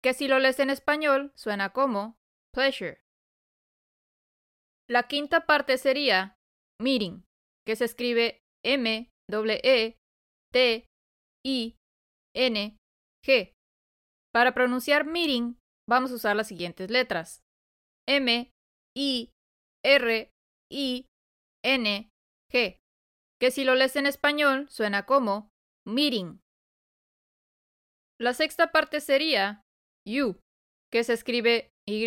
que 0.03 0.13
si 0.13 0.27
lo 0.27 0.39
lees 0.39 0.59
en 0.59 0.69
español 0.69 1.31
suena 1.35 1.73
como 1.73 2.16
La 4.89 5.07
quinta 5.07 5.45
parte 5.45 5.77
sería 5.77 6.35
meeting, 6.81 7.23
que 7.67 7.75
se 7.75 7.85
escribe 7.85 8.39
M, 8.65 9.11
E, 9.63 9.97
T, 10.51 10.87
I, 11.45 11.75
N, 12.35 12.77
G. 13.23 13.53
Para 14.33 14.53
pronunciar 14.53 15.05
meeting, 15.05 15.55
vamos 15.87 16.11
a 16.11 16.15
usar 16.15 16.35
las 16.35 16.47
siguientes 16.47 16.89
letras: 16.89 17.41
M, 18.07 18.51
I, 18.95 19.31
R, 19.85 20.31
I, 20.71 21.05
N, 21.63 22.09
G, 22.51 22.79
que 23.39 23.51
si 23.51 23.65
lo 23.65 23.75
lees 23.75 23.95
en 23.97 24.07
español 24.07 24.67
suena 24.69 25.05
como 25.05 25.51
meeting. 25.85 26.39
La 28.19 28.33
sexta 28.33 28.71
parte 28.71 28.99
sería 28.99 29.61
you, 30.07 30.39
que 30.91 31.03
se 31.03 31.13
escribe 31.13 31.69
Y, 31.87 32.05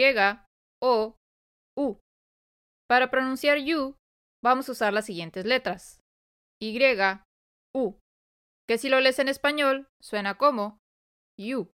O, 0.82 1.16
U. 1.76 1.98
Para 2.88 3.10
pronunciar 3.10 3.58
you, 3.58 3.96
vamos 4.44 4.68
a 4.68 4.72
usar 4.72 4.92
las 4.92 5.06
siguientes 5.06 5.44
letras. 5.46 6.00
Y, 6.60 6.78
U, 7.74 7.98
que 8.68 8.78
si 8.78 8.88
lo 8.88 9.00
lees 9.00 9.18
en 9.18 9.28
español 9.28 9.88
suena 10.02 10.36
como 10.36 10.78
you. 11.38 11.70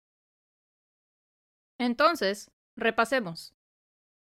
Entonces, 1.80 2.52
repasemos. 2.78 3.54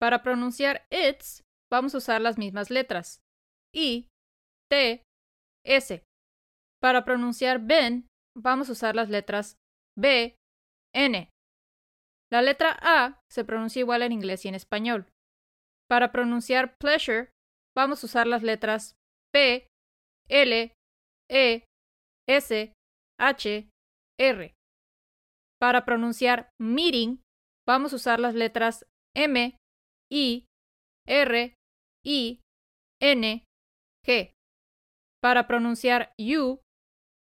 Para 0.00 0.22
pronunciar 0.22 0.86
it's, 0.90 1.42
vamos 1.70 1.94
a 1.94 1.98
usar 1.98 2.20
las 2.20 2.36
mismas 2.38 2.70
letras. 2.70 3.20
I, 3.74 4.08
T, 4.70 5.02
S. 5.64 6.02
Para 6.80 7.04
pronunciar 7.04 7.60
ben, 7.60 8.08
vamos 8.36 8.68
a 8.68 8.72
usar 8.72 8.96
las 8.96 9.08
letras 9.08 9.56
B, 9.96 10.36
N. 10.94 11.31
La 12.32 12.40
letra 12.40 12.78
A 12.80 13.20
se 13.30 13.44
pronuncia 13.44 13.80
igual 13.80 14.00
en 14.00 14.12
inglés 14.12 14.46
y 14.46 14.48
en 14.48 14.54
español. 14.54 15.06
Para 15.86 16.12
pronunciar 16.12 16.76
pleasure, 16.78 17.30
vamos 17.76 18.02
a 18.02 18.06
usar 18.06 18.26
las 18.26 18.42
letras 18.42 18.96
P, 19.30 19.66
L, 20.30 20.72
E, 21.30 21.64
S, 22.26 22.72
H, 23.20 23.68
R. 24.18 24.54
Para 25.60 25.84
pronunciar 25.84 26.48
meeting, 26.58 27.18
vamos 27.68 27.92
a 27.92 27.96
usar 27.96 28.18
las 28.18 28.34
letras 28.34 28.86
M, 29.14 29.54
I, 30.10 30.46
R, 31.06 31.54
I, 32.02 32.40
N, 32.98 33.44
G. 34.06 34.32
Para 35.22 35.46
pronunciar 35.46 36.14
you, 36.18 36.62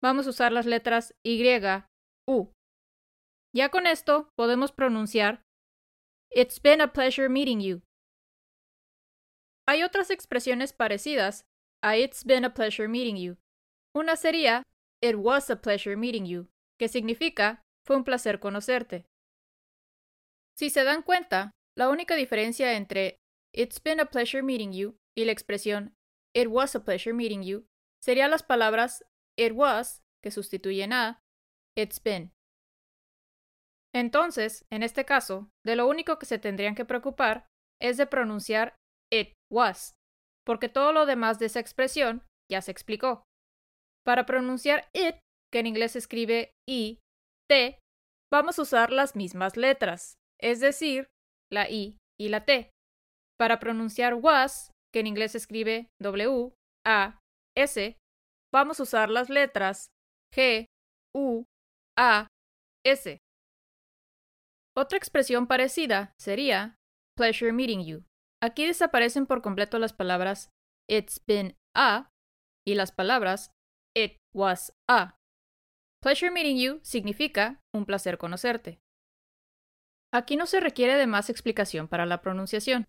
vamos 0.04 0.28
a 0.28 0.30
usar 0.30 0.52
las 0.52 0.68
letras 0.68 1.16
Y, 1.26 1.44
U. 2.28 2.54
Ya 3.52 3.70
con 3.70 3.88
esto 3.88 4.32
podemos 4.36 4.72
pronunciar 4.72 5.44
It's 6.32 6.62
been 6.62 6.82
a 6.82 6.94
pleasure 6.94 7.30
meeting 7.30 7.60
you. 7.60 7.82
Hay 9.68 9.82
otras 9.82 10.12
expresiones 10.12 10.74
parecidas 10.74 11.46
a 11.82 11.98
It's 11.98 12.24
been 12.24 12.46
a 12.46 12.54
pleasure 12.54 12.88
meeting 12.88 13.18
you. 13.18 13.38
Una 13.96 14.16
sería 14.16 14.64
It 15.02 15.16
was 15.16 15.50
a 15.50 15.56
pleasure 15.56 15.96
meeting 15.96 16.26
you, 16.26 16.50
que 16.78 16.88
significa 16.88 17.64
fue 17.84 17.96
un 17.96 18.04
placer 18.04 18.40
conocerte. 18.40 19.06
Si 20.56 20.70
se 20.70 20.84
dan 20.84 21.02
cuenta, 21.02 21.52
la 21.76 21.90
única 21.90 22.16
diferencia 22.16 22.74
entre 22.74 23.18
It's 23.52 23.82
been 23.82 24.00
a 24.00 24.06
pleasure 24.06 24.44
meeting 24.44 24.74
you 24.74 25.00
y 25.16 25.26
la 25.26 25.32
expresión 25.32 25.96
It 26.36 26.50
was 26.50 26.76
a 26.76 26.84
pleasure 26.84 27.14
meeting 27.14 27.42
you 27.42 27.66
serían 28.00 28.30
las 28.30 28.44
palabras 28.44 29.04
It 29.36 29.54
was, 29.54 30.04
que 30.22 30.30
sustituyen 30.30 30.94
a 30.94 31.24
It's 31.76 32.00
been. 32.00 32.32
Entonces, 33.94 34.66
en 34.72 34.84
este 34.84 35.06
caso, 35.06 35.50
de 35.66 35.76
lo 35.76 35.88
único 35.88 36.20
que 36.20 36.26
se 36.26 36.40
tendrían 36.40 36.76
que 36.76 36.86
preocupar 36.86 37.48
es 37.82 37.98
de 37.98 38.06
pronunciar 38.06 38.76
it 39.12 39.34
was, 39.52 39.94
porque 40.46 40.70
todo 40.70 40.94
lo 40.94 41.06
demás 41.06 41.40
de 41.40 41.48
esa 41.48 41.60
expresión 41.60 42.24
ya 42.52 42.62
se 42.62 42.72
explicó. 42.72 43.24
Para 44.06 44.26
pronunciar 44.26 44.90
it, 44.94 45.16
que 45.52 45.60
en 45.60 45.68
inglés 45.68 45.94
se 45.94 46.00
escribe 46.00 46.52
i, 46.68 47.00
t, 47.50 47.80
vamos 48.32 48.60
a 48.60 48.62
usar 48.62 48.92
las 48.92 49.16
mismas 49.16 49.58
letras, 49.58 50.16
es 50.40 50.60
decir, 50.60 51.08
la 51.52 51.70
i 51.70 51.98
y 52.20 52.30
la 52.30 52.46
t. 52.46 52.70
Para 53.40 53.60
pronunciar 53.60 54.14
was, 54.14 54.72
que 54.94 55.00
en 55.00 55.08
inglés 55.08 55.32
se 55.32 55.40
escribe 55.40 55.88
w, 56.00 56.54
a, 56.86 57.20
s, 57.58 57.98
vamos 58.54 58.80
a 58.80 58.84
usar 58.84 59.10
las 59.10 59.30
letras 59.30 59.90
G, 60.34 60.66
U, 61.16 61.46
A, 61.98 62.28
S. 62.86 63.20
Otra 64.80 64.98
expresión 64.98 65.46
parecida 65.46 66.16
sería 66.18 66.80
pleasure 67.18 67.52
meeting 67.52 67.84
you. 67.84 68.06
Aquí 68.42 68.66
desaparecen 68.66 69.26
por 69.26 69.42
completo 69.42 69.78
las 69.78 69.92
palabras 69.92 70.52
it's 70.90 71.22
been 71.28 71.58
a 71.76 72.14
y 72.66 72.76
las 72.76 72.94
palabras 72.94 73.52
it 73.94 74.22
was 74.34 74.72
a. 74.88 75.18
Pleasure 76.02 76.32
meeting 76.32 76.58
you 76.58 76.80
significa 76.82 77.62
un 77.74 77.86
placer 77.86 78.18
conocerte. 78.18 78.80
Aquí 80.14 80.38
no 80.38 80.46
se 80.46 80.62
requiere 80.62 80.96
de 80.96 81.08
más 81.08 81.30
explicación 81.30 81.90
para 81.90 82.06
la 82.06 82.22
pronunciación, 82.22 82.88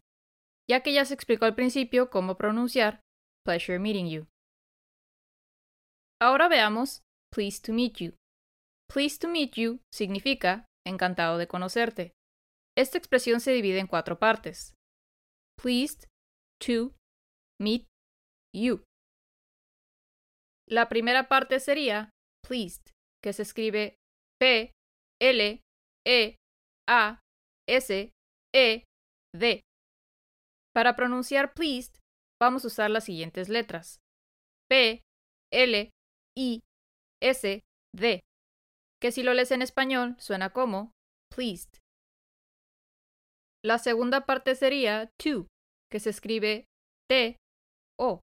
ya 0.71 0.85
que 0.85 0.93
ya 0.93 1.05
se 1.05 1.15
explicó 1.15 1.45
al 1.45 1.57
principio 1.57 2.09
cómo 2.09 2.37
pronunciar 2.37 3.01
pleasure 3.45 3.81
meeting 3.81 4.07
you. 4.09 4.29
Ahora 6.23 6.47
veamos 6.47 7.03
pleased 7.33 7.65
to 7.65 7.73
meet 7.73 7.97
you. 7.97 8.15
Pleased 8.89 9.21
to 9.23 9.27
meet 9.27 9.55
you 9.57 9.81
significa 9.93 10.70
encantado 10.87 11.39
de 11.39 11.47
conocerte. 11.47 12.13
Esta 12.77 12.99
expresión 12.99 13.41
se 13.41 13.53
divide 13.53 13.79
en 13.79 13.87
cuatro 13.87 14.19
partes. 14.19 14.75
Pleased 15.61 16.09
to 16.65 16.95
meet 17.61 17.87
you. 18.55 18.85
La 20.69 20.89
primera 20.89 21.29
parte 21.29 21.61
sería 21.61 22.11
pleased, 22.47 22.93
que 23.23 23.33
se 23.33 23.43
escribe 23.43 23.97
P, 24.41 24.73
L, 25.21 25.61
E, 26.07 26.37
A, 26.89 27.21
S, 27.69 28.13
E, 28.55 28.85
D. 29.35 29.63
Para 30.73 30.95
pronunciar 30.95 31.53
pleased, 31.55 31.97
vamos 32.41 32.65
a 32.65 32.69
usar 32.69 32.91
las 32.91 33.05
siguientes 33.05 33.49
letras. 33.49 33.99
P, 34.69 35.03
L, 35.53 35.91
I, 36.39 36.61
S, 37.21 37.61
D. 37.95 38.21
Que 39.01 39.13
si 39.13 39.23
lo 39.23 39.33
lees 39.35 39.51
en 39.51 39.63
español 39.63 40.17
suena 40.19 40.51
como 40.51 40.93
pleased. 41.35 41.79
La 43.65 43.79
segunda 43.79 44.27
parte 44.27 44.55
sería 44.55 45.11
to, 45.19 45.47
que 45.91 46.01
se 46.01 46.11
escribe 46.11 46.67
T, 47.09 47.37
O. 47.99 48.21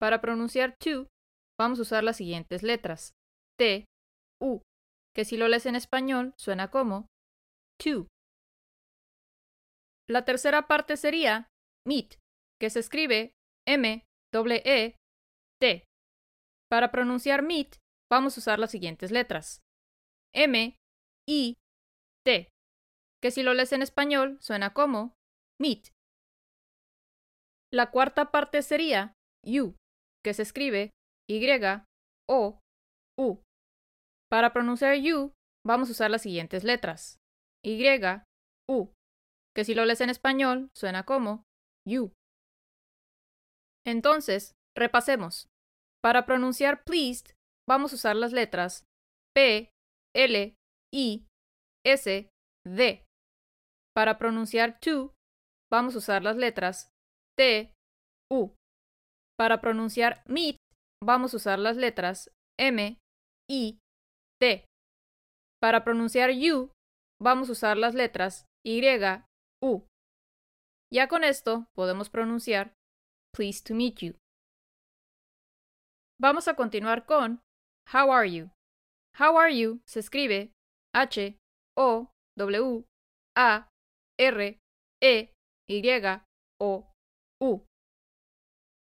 Para 0.00 0.20
pronunciar 0.20 0.76
to, 0.78 1.08
vamos 1.58 1.78
a 1.78 1.82
usar 1.82 2.04
las 2.04 2.16
siguientes 2.16 2.62
letras. 2.62 3.12
T, 3.58 3.84
U, 4.40 4.62
que 5.14 5.24
si 5.24 5.36
lo 5.36 5.48
lees 5.48 5.66
en 5.66 5.76
español 5.76 6.34
suena 6.38 6.70
como 6.70 7.06
to. 7.78 8.08
La 10.08 10.24
tercera 10.24 10.66
parte 10.66 10.96
sería 10.96 11.46
meet, 11.86 12.18
que 12.60 12.70
se 12.70 12.80
escribe 12.80 13.32
M, 13.66 14.04
E, 14.32 14.96
T. 15.60 15.84
Para 16.68 16.90
pronunciar 16.90 17.42
meet, 17.42 17.76
vamos 18.10 18.36
a 18.36 18.40
usar 18.40 18.58
las 18.58 18.70
siguientes 18.70 19.10
letras. 19.10 19.60
M, 20.34 20.76
I, 21.28 21.56
T, 22.24 22.48
que 23.22 23.30
si 23.30 23.42
lo 23.42 23.54
lees 23.54 23.72
en 23.72 23.82
español 23.82 24.38
suena 24.40 24.72
como 24.72 25.14
meet. 25.60 25.88
La 27.72 27.90
cuarta 27.90 28.30
parte 28.30 28.62
sería 28.62 29.14
you, 29.44 29.76
que 30.24 30.34
se 30.34 30.42
escribe 30.42 30.90
Y, 31.28 31.40
O, 32.28 32.60
U. 33.18 33.42
Para 34.28 34.52
pronunciar 34.52 34.96
you, 34.96 35.32
vamos 35.64 35.88
a 35.88 35.92
usar 35.92 36.10
las 36.10 36.22
siguientes 36.22 36.64
letras. 36.64 37.18
Y, 37.64 37.84
U, 38.68 38.92
que 39.54 39.64
si 39.64 39.74
lo 39.74 39.84
lees 39.84 40.00
en 40.00 40.10
español 40.10 40.70
suena 40.76 41.04
como 41.04 41.44
you. 41.86 42.12
Entonces, 43.84 44.54
repasemos. 44.76 45.48
Para 46.02 46.24
pronunciar 46.24 46.82
pleased, 46.84 47.34
vamos 47.68 47.92
a 47.92 47.96
usar 47.96 48.16
las 48.16 48.32
letras 48.32 48.84
P, 49.34 49.70
L, 50.14 50.54
I, 50.92 51.26
S, 51.86 52.28
D. 52.66 53.04
Para 53.94 54.18
pronunciar 54.18 54.78
to, 54.80 55.12
vamos 55.70 55.94
a 55.94 55.98
usar 55.98 56.22
las 56.22 56.36
letras 56.36 56.90
T, 57.36 57.72
U. 58.30 58.54
Para 59.38 59.60
pronunciar 59.60 60.22
meet, 60.26 60.56
vamos 61.02 61.34
a 61.34 61.36
usar 61.36 61.58
las 61.58 61.76
letras 61.76 62.30
M, 62.58 62.98
I, 63.48 63.78
T. 64.40 64.64
Para 65.60 65.84
pronunciar 65.84 66.30
you, 66.30 66.72
vamos 67.20 67.48
a 67.48 67.52
usar 67.52 67.76
las 67.76 67.94
letras 67.94 68.46
Y, 68.64 68.82
U. 69.62 69.86
Ya 70.92 71.08
con 71.08 71.24
esto 71.24 71.66
podemos 71.74 72.10
pronunciar 72.10 72.74
Pleased 73.32 73.64
to 73.66 73.74
meet 73.74 73.98
you. 74.00 74.14
Vamos 76.20 76.48
a 76.48 76.54
continuar 76.54 77.06
con 77.06 77.40
How 77.92 78.12
are 78.12 78.30
you? 78.30 78.50
How 79.18 79.36
are 79.38 79.54
you 79.54 79.80
se 79.86 80.00
escribe 80.00 80.52
H 80.94 81.38
O 81.76 82.10
W 82.36 82.84
A 83.36 83.68
R 84.18 84.58
E 85.02 85.32
Y 85.68 85.82
O 86.60 86.92
U. 87.40 87.64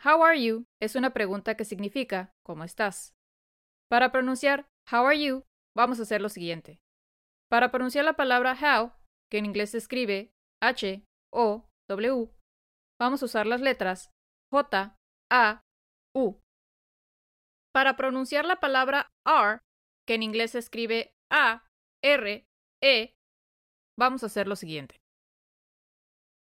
How 0.05 0.23
are 0.23 0.41
you 0.41 0.65
es 0.81 0.95
una 0.95 1.13
pregunta 1.13 1.57
que 1.57 1.65
significa 1.65 2.31
¿cómo 2.45 2.65
estás? 2.65 3.15
Para 3.91 4.13
pronunciar 4.13 4.67
How 4.91 5.07
are 5.07 5.21
you 5.23 5.45
vamos 5.75 5.99
a 6.01 6.03
hacer 6.03 6.21
lo 6.21 6.29
siguiente. 6.29 6.79
Para 7.51 7.71
pronunciar 7.71 8.05
la 8.05 8.15
palabra 8.15 8.55
how, 8.55 8.93
que 9.31 9.39
en 9.39 9.47
inglés 9.47 9.71
se 9.71 9.79
escribe 9.79 10.31
H 10.63 11.05
O 11.33 11.69
W, 11.89 12.31
vamos 13.01 13.23
a 13.23 13.27
usar 13.27 13.47
las 13.47 13.61
letras 13.61 14.11
J, 14.53 14.97
A, 15.31 15.61
U. 16.15 16.41
Para 17.73 17.97
pronunciar 17.97 18.45
la 18.45 18.57
palabra 18.57 19.09
are, 19.27 19.61
que 20.07 20.15
en 20.15 20.23
inglés 20.23 20.53
se 20.53 20.59
escribe 20.59 21.15
A, 21.31 21.65
R, 22.03 22.47
E, 22.83 23.17
vamos 23.99 24.23
a 24.23 24.27
hacer 24.27 24.47
lo 24.47 24.57
siguiente. 24.57 25.01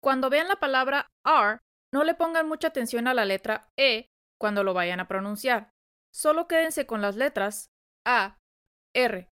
Cuando 0.01 0.29
vean 0.29 0.47
la 0.47 0.57
palabra 0.57 1.11
are, 1.23 1.59
no 1.91 2.03
le 2.03 2.13
pongan 2.13 2.47
mucha 2.47 2.69
atención 2.69 3.07
a 3.07 3.13
la 3.13 3.25
letra 3.25 3.71
E 3.77 4.09
cuando 4.39 4.63
lo 4.63 4.73
vayan 4.73 4.99
a 4.99 5.07
pronunciar. 5.07 5.73
Solo 6.13 6.47
quédense 6.47 6.85
con 6.85 7.01
las 7.01 7.15
letras 7.15 7.71
A, 8.05 8.39
R. 8.93 9.29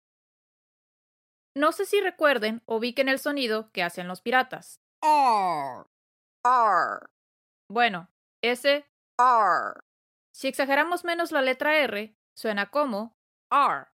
No 1.57 1.73
sé 1.73 1.85
si 1.85 2.01
recuerden 2.01 2.63
o 2.67 2.77
ubiquen 2.77 3.09
el 3.09 3.19
sonido 3.19 3.71
que 3.71 3.83
hacen 3.83 4.09
los 4.09 4.23
piratas. 4.23 4.81
R. 5.03 5.85
R. 6.45 7.07
Bueno, 7.69 8.11
ese 8.43 8.87
R. 9.19 9.81
Si 10.33 10.49
exageramos 10.49 11.05
menos 11.05 11.31
la 11.31 11.43
letra 11.43 11.79
R, 11.79 12.17
suena 12.35 12.71
como 12.71 13.17
R. 13.51 13.94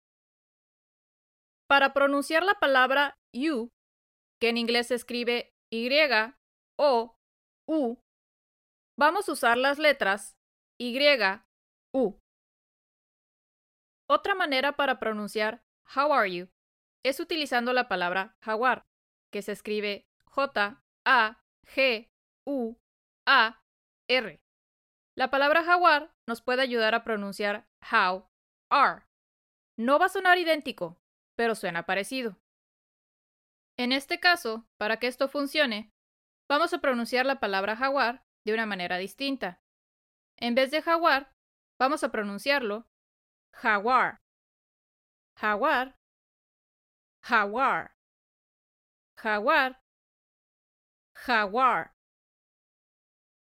Para 1.67 1.93
pronunciar 1.93 2.43
la 2.43 2.55
palabra 2.55 3.17
you, 3.33 3.71
que 4.39 4.49
en 4.49 4.57
inglés 4.57 4.87
se 4.87 4.95
escribe 4.95 5.53
Y 5.69 5.89
o 6.77 7.17
U, 7.67 7.97
vamos 8.97 9.27
a 9.27 9.33
usar 9.33 9.57
las 9.57 9.77
letras 9.77 10.37
Y, 10.79 10.97
U. 11.93 12.19
Otra 14.09 14.35
manera 14.35 14.77
para 14.77 14.99
pronunciar 14.99 15.63
How 15.95 16.13
are 16.13 16.33
you 16.33 16.49
es 17.03 17.19
utilizando 17.19 17.73
la 17.73 17.87
palabra 17.87 18.35
jaguar, 18.41 18.85
que 19.31 19.41
se 19.41 19.51
escribe 19.51 20.07
J, 20.25 20.83
A, 21.05 21.43
G, 21.63 22.09
U, 22.45 22.77
A, 23.25 23.63
R. 24.07 24.41
La 25.15 25.29
palabra 25.29 25.63
jaguar 25.63 26.13
nos 26.27 26.41
puede 26.41 26.61
ayudar 26.61 26.95
a 26.95 27.03
pronunciar 27.03 27.67
how, 27.91 28.29
are. 28.69 29.05
No 29.77 29.99
va 29.99 30.05
a 30.05 30.09
sonar 30.09 30.37
idéntico, 30.37 30.99
pero 31.37 31.55
suena 31.55 31.85
parecido. 31.85 32.37
En 33.77 33.91
este 33.91 34.19
caso, 34.19 34.67
para 34.77 34.97
que 34.97 35.07
esto 35.07 35.29
funcione, 35.29 35.91
vamos 36.49 36.73
a 36.73 36.79
pronunciar 36.79 37.25
la 37.25 37.39
palabra 37.39 37.75
jaguar 37.75 38.23
de 38.43 38.53
una 38.53 38.65
manera 38.65 38.97
distinta. 38.97 39.61
En 40.39 40.55
vez 40.55 40.71
de 40.71 40.81
jaguar, 40.81 41.31
vamos 41.79 42.03
a 42.03 42.11
pronunciarlo 42.11 42.87
jaguar. 43.53 44.17
Jaguar. 45.37 45.95
Jaguar. 47.23 47.95
Jaguar. 49.15 49.79
Jaguar. 51.15 51.93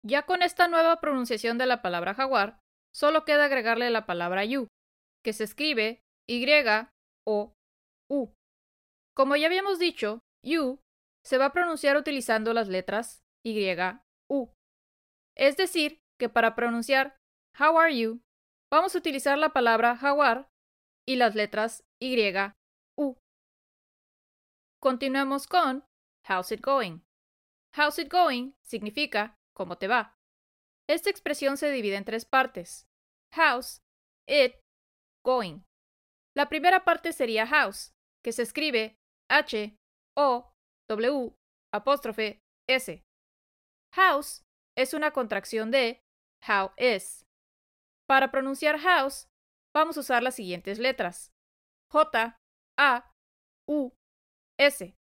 Ya 0.04 0.26
con 0.26 0.42
esta 0.42 0.68
nueva 0.68 1.00
pronunciación 1.00 1.58
de 1.58 1.66
la 1.68 1.82
palabra 1.82 2.14
jaguar, 2.16 2.60
solo 2.96 3.26
queda 3.26 3.46
agregarle 3.46 3.90
la 3.90 4.06
palabra 4.06 4.46
you, 4.46 4.68
que 5.24 5.34
se 5.34 5.44
escribe 5.44 6.02
Y 6.28 6.46
o 7.26 7.57
U. 8.10 8.34
Como 9.16 9.36
ya 9.36 9.48
habíamos 9.48 9.80
dicho, 9.80 10.20
you 10.44 10.80
se 11.26 11.38
va 11.38 11.46
a 11.46 11.54
pronunciar 11.54 11.98
utilizando 11.98 12.54
las 12.54 12.68
letras 12.68 13.24
Y, 13.44 13.76
U. 14.30 14.54
Es 15.36 15.58
decir, 15.58 16.00
que 16.20 16.30
para 16.30 16.56
pronunciar 16.56 17.18
How 17.60 17.78
are 17.80 17.98
you, 17.98 18.22
vamos 18.72 18.96
a 18.96 19.00
utilizar 19.00 19.38
la 19.38 19.50
palabra 19.50 19.98
jaguar 19.98 20.50
y 21.08 21.16
las 21.16 21.36
letras 21.36 21.84
Y, 22.00 22.16
U. 22.98 23.18
Continuemos 24.82 25.48
con 25.48 25.86
How's 26.28 26.52
it 26.52 26.62
going? 26.62 27.02
How's 27.76 28.00
it 28.00 28.12
going 28.12 28.54
significa 28.62 29.38
¿Cómo 29.58 29.80
te 29.80 29.88
va? 29.88 30.16
Esta 30.88 31.10
expresión 31.10 31.58
se 31.58 31.72
divide 31.72 31.96
en 31.96 32.06
tres 32.06 32.26
partes. 32.26 32.88
How's, 33.36 33.82
it, 34.28 34.54
going. 35.26 35.64
La 36.36 36.48
primera 36.48 36.86
parte 36.86 37.12
sería 37.12 37.48
house, 37.48 37.92
que 38.28 38.34
se 38.34 38.42
escribe 38.42 39.00
H, 39.32 39.78
O, 40.18 40.52
W, 40.90 41.34
apóstrofe, 41.74 42.42
S. 42.70 43.02
House 43.96 44.44
es 44.78 44.94
una 44.94 45.12
contracción 45.12 45.72
de 45.72 46.04
how 46.46 46.72
is. 46.76 47.26
Para 48.06 48.30
pronunciar 48.30 48.80
house, 48.80 49.30
vamos 49.74 49.96
a 49.96 50.02
usar 50.02 50.24
las 50.24 50.36
siguientes 50.36 50.78
letras. 50.78 51.32
J, 51.90 52.38
A, 52.78 53.14
U, 53.66 53.94
S, 54.60 54.94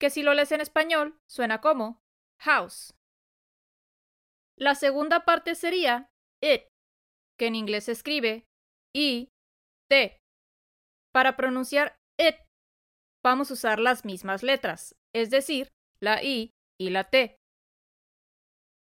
que 0.00 0.08
si 0.08 0.22
lo 0.22 0.32
lees 0.32 0.50
en 0.52 0.62
español 0.62 1.20
suena 1.28 1.60
como 1.60 2.00
house. 2.40 2.94
La 4.56 4.74
segunda 4.74 5.26
parte 5.26 5.54
sería 5.54 6.08
it, 6.42 6.62
que 7.38 7.48
en 7.48 7.56
inglés 7.56 7.84
se 7.84 7.92
escribe 7.92 8.46
I, 8.96 9.28
T. 9.90 10.18
Para 11.12 11.36
pronunciar 11.36 11.98
it, 12.18 12.36
vamos 13.24 13.50
a 13.50 13.54
usar 13.54 13.80
las 13.80 14.04
mismas 14.04 14.42
letras, 14.42 14.94
es 15.14 15.30
decir, 15.30 15.72
la 16.00 16.22
I 16.22 16.54
y 16.78 16.90
la 16.90 17.04
T. 17.04 17.40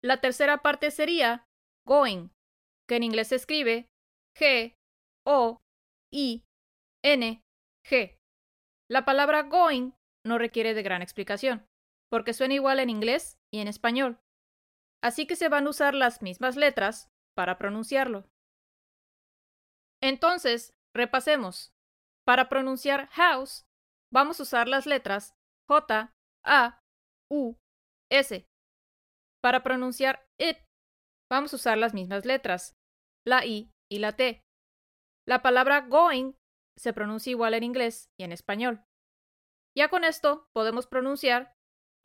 La 0.02 0.20
tercera 0.20 0.62
parte 0.62 0.90
sería 0.90 1.46
going, 1.86 2.30
que 2.88 2.96
en 2.96 3.02
inglés 3.04 3.28
se 3.28 3.36
escribe 3.36 3.90
G, 4.36 4.74
O, 5.24 5.60
I, 6.10 6.44
N, 7.04 7.44
G. 7.86 8.18
La 8.90 9.04
palabra 9.04 9.42
going 9.42 9.92
no 10.24 10.38
requiere 10.38 10.74
de 10.74 10.82
gran 10.82 11.02
explicación, 11.02 11.68
porque 12.10 12.32
suena 12.32 12.54
igual 12.54 12.80
en 12.80 12.90
inglés 12.90 13.38
y 13.52 13.60
en 13.60 13.68
español. 13.68 14.18
Así 15.02 15.26
que 15.26 15.36
se 15.36 15.48
van 15.48 15.66
a 15.66 15.70
usar 15.70 15.94
las 15.94 16.22
mismas 16.22 16.56
letras 16.56 17.10
para 17.34 17.58
pronunciarlo. 17.58 18.28
Entonces, 20.00 20.74
repasemos. 20.94 21.72
Para 22.24 22.48
pronunciar 22.48 23.08
house, 23.08 23.66
vamos 24.12 24.38
a 24.38 24.42
usar 24.44 24.68
las 24.68 24.86
letras 24.86 25.34
J, 25.68 26.14
A, 26.44 26.80
U, 27.30 27.56
S. 28.10 28.46
Para 29.42 29.62
pronunciar 29.62 30.24
it, 30.38 30.58
vamos 31.30 31.52
a 31.52 31.56
usar 31.56 31.78
las 31.78 31.94
mismas 31.94 32.24
letras, 32.24 32.76
la 33.26 33.44
I 33.44 33.72
y 33.90 33.98
la 33.98 34.12
T. 34.12 34.42
La 35.26 35.42
palabra 35.42 35.80
going 35.82 36.34
se 36.76 36.92
pronuncia 36.92 37.30
igual 37.30 37.54
en 37.54 37.64
inglés 37.64 38.10
y 38.18 38.24
en 38.24 38.32
español. 38.32 38.84
Ya 39.76 39.88
con 39.88 40.04
esto 40.04 40.48
podemos 40.52 40.86
pronunciar 40.86 41.54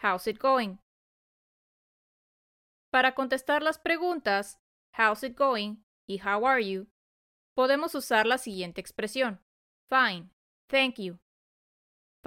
How's 0.02 0.28
it 0.28 0.39
going? 0.39 0.78
Para 2.91 3.15
contestar 3.15 3.62
las 3.63 3.80
preguntas 3.80 4.60
How's 4.98 5.24
it 5.24 5.38
going 5.38 5.84
y 6.08 6.20
How 6.20 6.48
are 6.48 6.65
you, 6.65 6.88
podemos 7.56 7.96
usar 7.96 8.26
la 8.26 8.38
siguiente 8.38 8.80
expresión. 8.80 9.43
Fine, 9.89 10.30
thank 10.70 10.96
you. 10.98 11.20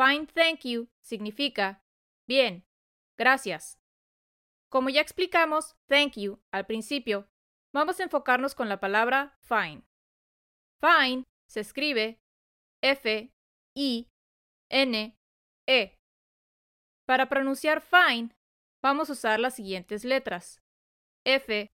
Fine, 0.00 0.28
thank 0.28 0.60
you 0.64 0.88
significa 1.02 1.84
bien, 2.26 2.64
gracias. 3.18 3.78
Como 4.70 4.88
ya 4.88 5.02
explicamos 5.02 5.76
thank 5.88 6.14
you 6.16 6.42
al 6.50 6.64
principio, 6.64 7.28
vamos 7.74 8.00
a 8.00 8.04
enfocarnos 8.04 8.54
con 8.54 8.70
la 8.70 8.80
palabra 8.80 9.36
fine. 9.42 9.82
Fine 10.80 11.26
se 11.46 11.60
escribe 11.60 12.18
F, 12.80 13.30
I, 13.74 14.08
N, 14.70 15.18
E. 15.66 15.98
Para 17.06 17.28
pronunciar 17.28 17.82
fine, 17.82 18.34
vamos 18.82 19.10
a 19.10 19.12
usar 19.12 19.38
las 19.38 19.54
siguientes 19.54 20.06
letras. 20.06 20.62
F, 21.26 21.70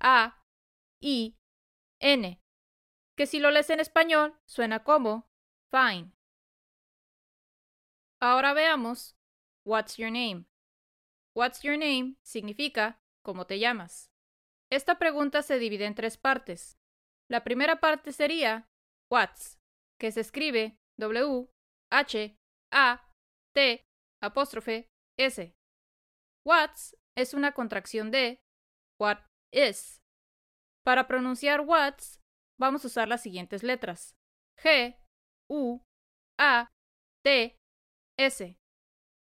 A, 0.00 0.44
I, 1.00 1.38
N, 1.98 2.42
que 3.16 3.26
si 3.26 3.38
lo 3.38 3.50
lees 3.50 3.70
en 3.70 3.80
español 3.80 4.38
suena 4.44 4.84
como 4.84 5.30
fine. 5.70 6.12
Ahora 8.22 8.52
veamos 8.52 9.16
What's 9.64 9.96
your 9.96 10.10
name? 10.10 10.46
What's 11.34 11.62
your 11.62 11.78
name 11.78 12.16
significa 12.22 13.00
¿cómo 13.24 13.46
te 13.46 13.58
llamas? 13.58 14.10
Esta 14.70 14.98
pregunta 14.98 15.42
se 15.42 15.58
divide 15.58 15.86
en 15.86 15.94
tres 15.94 16.16
partes. 16.16 16.78
La 17.30 17.44
primera 17.44 17.80
parte 17.80 18.12
sería 18.12 18.68
What's, 19.10 19.58
que 19.98 20.12
se 20.12 20.20
escribe 20.20 20.78
W, 20.98 21.48
H, 21.90 22.36
A, 22.72 23.10
T, 23.54 23.84
apóstrofe, 24.22 24.90
S. 25.18 25.54
What's 26.44 26.96
es 27.16 27.34
una 27.34 27.52
contracción 27.52 28.10
de 28.10 28.42
What 28.98 29.18
is. 29.52 30.02
Para 30.84 31.06
pronunciar 31.06 31.62
What's, 31.62 32.20
vamos 32.58 32.84
a 32.84 32.88
usar 32.88 33.08
las 33.08 33.22
siguientes 33.22 33.62
letras: 33.62 34.14
G, 34.58 34.98
U, 35.48 35.82
A, 36.38 36.68
T, 37.24 37.59
S, 38.26 38.56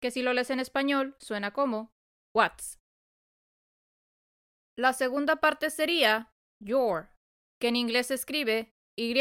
que 0.01 0.12
si 0.12 0.21
lo 0.21 0.33
lees 0.33 0.49
en 0.49 0.59
español 0.59 1.15
suena 1.19 1.51
como 1.53 1.91
What's. 2.35 2.79
La 4.77 4.93
segunda 4.93 5.38
parte 5.38 5.69
sería 5.69 6.31
Your, 6.62 7.09
que 7.59 7.69
en 7.69 7.75
inglés 7.75 8.07
se 8.07 8.13
escribe 8.13 8.71
Y, 8.97 9.13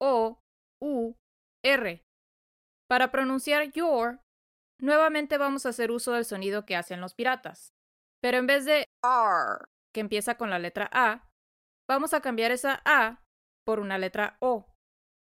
O, 0.00 0.40
U, 0.80 1.14
R. 1.64 2.02
Para 2.88 3.10
pronunciar 3.10 3.72
Your, 3.72 4.20
nuevamente 4.80 5.38
vamos 5.38 5.66
a 5.66 5.70
hacer 5.70 5.90
uso 5.90 6.12
del 6.12 6.24
sonido 6.24 6.66
que 6.66 6.76
hacen 6.76 7.00
los 7.00 7.14
piratas. 7.14 7.72
Pero 8.22 8.38
en 8.38 8.46
vez 8.46 8.64
de 8.64 8.86
R, 9.02 9.66
que 9.94 10.00
empieza 10.00 10.36
con 10.36 10.50
la 10.50 10.58
letra 10.58 10.88
A, 10.92 11.28
vamos 11.88 12.14
a 12.14 12.20
cambiar 12.20 12.50
esa 12.50 12.82
A 12.84 13.24
por 13.64 13.80
una 13.80 13.98
letra 13.98 14.36
O, 14.40 14.72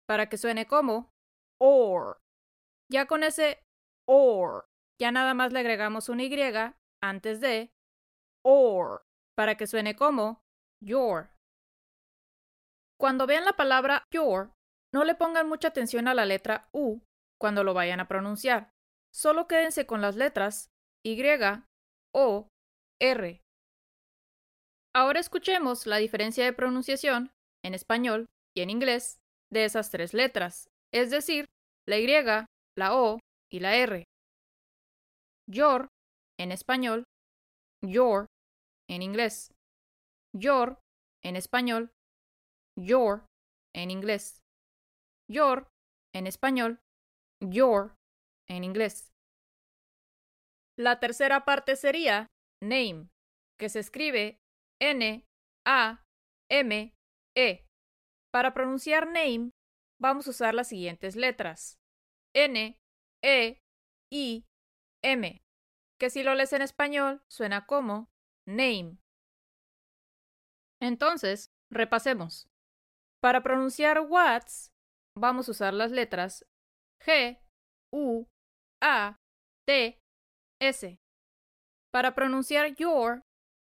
para 0.09 0.29
que 0.29 0.39
suene 0.39 0.67
como 0.67 1.13
OR. 1.61 2.19
Ya 2.91 3.07
con 3.07 3.23
ese 3.23 3.63
OR, 4.07 4.67
ya 5.01 5.13
nada 5.13 5.35
más 5.35 5.53
le 5.53 5.61
agregamos 5.61 6.09
una 6.09 6.25
Y 6.25 6.33
antes 7.03 7.41
de 7.41 7.73
OR, 8.45 9.03
para 9.37 9.57
que 9.57 9.67
suene 9.67 9.97
como 9.97 10.43
your. 10.81 11.31
Cuando 12.99 13.27
vean 13.27 13.45
la 13.45 13.55
palabra 13.55 14.05
your, 14.11 14.53
no 14.95 15.05
le 15.05 15.15
pongan 15.15 15.49
mucha 15.49 15.69
atención 15.69 16.07
a 16.09 16.15
la 16.15 16.27
letra 16.27 16.69
U 16.73 17.01
cuando 17.41 17.65
lo 17.65 17.75
vayan 17.75 18.01
a 18.01 18.09
pronunciar. 18.09 18.71
Solo 19.13 19.49
quédense 19.49 19.87
con 19.87 20.01
las 20.01 20.17
letras 20.17 20.71
Y, 21.05 21.21
O, 22.15 22.49
R. 23.01 23.43
Ahora 24.95 25.21
escuchemos 25.21 25.87
la 25.87 25.97
diferencia 25.97 26.45
de 26.45 26.53
pronunciación 26.53 27.33
en 27.65 27.75
español 27.75 28.27
y 28.55 28.61
en 28.63 28.71
inglés 28.71 29.19
de 29.51 29.65
esas 29.65 29.91
tres 29.91 30.15
letras, 30.15 30.69
es 30.93 31.11
decir, 31.11 31.47
la 31.87 31.99
Y, 31.99 32.07
la 32.77 32.95
O 32.95 33.19
y 33.53 33.61
la 33.61 33.77
R. 33.77 34.05
Your 35.47 35.89
en 36.39 36.53
español, 36.53 37.05
your 37.83 38.27
en 38.89 39.03
inglés. 39.03 39.53
Your 40.35 40.81
en 41.23 41.37
español, 41.37 41.91
your 42.77 43.27
en 43.75 43.91
inglés. 43.91 44.41
Your 45.29 45.69
en 46.15 46.27
español, 46.27 46.81
your 47.41 47.95
en 48.49 48.65
inglés. 48.65 49.13
La 50.79 50.99
tercera 50.99 51.45
parte 51.45 51.77
sería 51.77 52.29
name, 52.63 53.11
que 53.59 53.69
se 53.69 53.81
escribe 53.81 54.39
N 54.81 55.25
A 55.67 56.03
M 56.51 56.95
E. 57.37 57.67
Para 58.33 58.55
pronunciar 58.55 59.07
name, 59.07 59.51
vamos 60.01 60.27
a 60.27 60.31
usar 60.31 60.55
las 60.55 60.69
siguientes 60.69 61.15
letras: 61.17 61.77
N 62.35 62.79
E 63.25 63.61
I 64.13 64.45
M, 65.05 65.43
que 66.01 66.11
si 66.11 66.23
lo 66.23 66.35
lees 66.35 66.53
en 66.53 66.63
español 66.63 67.23
suena 67.31 67.67
como 67.67 68.09
name. 68.47 68.99
Entonces, 70.81 71.51
repasemos. 71.71 72.49
Para 73.23 73.43
pronunciar 73.43 74.01
what's, 74.01 74.73
vamos 75.17 75.49
a 75.49 75.53
usar 75.53 75.75
las 75.75 75.93
letras 75.93 76.45
G, 77.01 77.41
U, 77.93 78.27
A, 78.83 79.17
T, 79.67 79.99
S. 80.61 80.99
Para 81.93 82.15
pronunciar 82.15 82.75
your, 82.75 83.23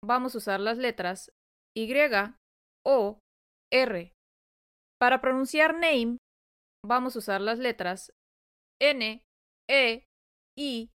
vamos 0.03 0.36
a 0.36 0.38
usar 0.38 0.60
las 0.60 0.77
letras 0.77 1.32
Y, 1.75 1.91
O, 2.86 3.19
R. 3.71 4.13
Para 4.99 5.19
pronunciar 5.19 5.73
name, 5.73 6.17
vamos 6.86 7.15
a 7.15 7.19
usar 7.19 7.41
las 7.41 7.60
letras 7.60 8.13
N, 8.82 9.23
E, 9.69 10.06
I, 10.58 10.91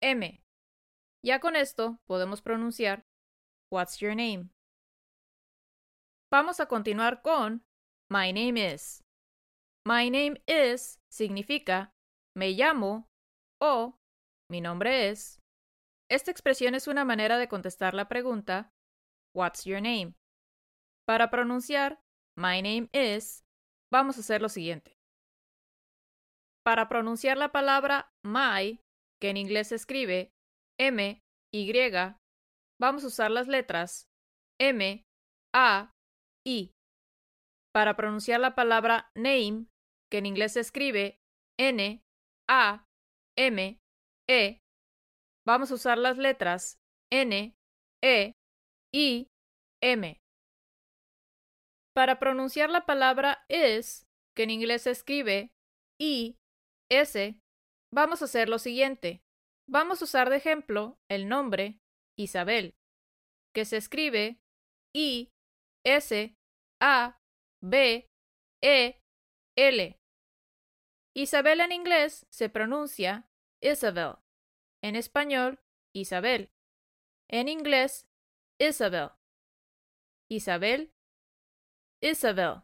M. 0.00 0.42
Ya 1.22 1.40
con 1.40 1.54
esto 1.54 2.00
podemos 2.06 2.40
pronunciar 2.40 3.04
What's 3.70 3.98
your 3.98 4.14
name? 4.14 4.50
Vamos 6.30 6.60
a 6.60 6.66
continuar 6.66 7.20
con 7.22 7.64
My 8.10 8.32
name 8.32 8.72
is. 8.72 9.02
My 9.84 10.08
name 10.08 10.42
is 10.46 10.98
significa 11.10 11.92
me 12.34 12.52
llamo 12.52 13.08
o 13.60 13.98
mi 14.50 14.60
nombre 14.60 15.08
es. 15.08 15.40
Esta 16.08 16.30
expresión 16.30 16.74
es 16.74 16.86
una 16.86 17.04
manera 17.04 17.36
de 17.38 17.48
contestar 17.48 17.94
la 17.94 18.08
pregunta 18.08 18.72
What's 19.34 19.64
your 19.64 19.82
name? 19.82 20.14
Para 21.06 21.30
pronunciar 21.30 22.00
My 22.38 22.62
name 22.62 22.88
is, 22.92 23.44
vamos 23.90 24.16
a 24.16 24.20
hacer 24.20 24.40
lo 24.40 24.48
siguiente. 24.48 24.95
Para 26.66 26.88
pronunciar 26.88 27.36
la 27.36 27.52
palabra 27.52 28.12
my, 28.24 28.80
que 29.20 29.30
en 29.30 29.36
inglés 29.36 29.68
se 29.68 29.76
escribe 29.76 30.32
M, 30.80 31.22
Y, 31.54 31.72
vamos 32.80 33.04
a 33.04 33.06
usar 33.06 33.30
las 33.30 33.46
letras 33.46 34.08
M, 34.60 35.04
A, 35.54 35.92
I. 36.44 36.72
Para 37.72 37.94
pronunciar 37.94 38.40
la 38.40 38.56
palabra 38.56 39.12
name, 39.14 39.68
que 40.10 40.18
en 40.18 40.26
inglés 40.26 40.54
se 40.54 40.60
escribe 40.60 41.20
N, 41.56 42.02
A, 42.50 42.84
M, 43.38 43.78
E, 44.28 44.58
vamos 45.46 45.70
a 45.70 45.74
usar 45.74 45.98
las 45.98 46.18
letras 46.18 46.80
N, 47.12 47.54
E, 48.02 48.32
I, 48.92 49.28
M. 49.80 50.20
Para 51.94 52.18
pronunciar 52.18 52.70
la 52.70 52.86
palabra 52.86 53.44
is, 53.48 54.04
que 54.34 54.42
en 54.42 54.50
inglés 54.50 54.82
se 54.82 54.90
escribe 54.90 55.52
I, 56.00 56.36
S, 56.90 57.40
vamos 57.92 58.22
a 58.22 58.26
hacer 58.26 58.48
lo 58.48 58.58
siguiente. 58.58 59.22
Vamos 59.68 60.00
a 60.00 60.04
usar 60.04 60.30
de 60.30 60.36
ejemplo 60.36 60.98
el 61.08 61.28
nombre 61.28 61.80
Isabel, 62.16 62.76
que 63.52 63.64
se 63.64 63.76
escribe 63.76 64.40
I, 64.94 65.32
S, 65.84 66.36
A, 66.80 67.20
B, 67.60 68.08
E, 68.62 69.02
L. 69.56 70.00
Isabel 71.14 71.60
en 71.60 71.72
inglés 71.72 72.26
se 72.30 72.48
pronuncia 72.48 73.28
Isabel. 73.60 74.16
En 74.82 74.94
español, 74.96 75.58
Isabel. 75.94 76.52
En 77.28 77.48
inglés, 77.48 78.06
Isabel. 78.60 79.10
Isabel, 80.30 80.92
Isabel. 82.00 82.62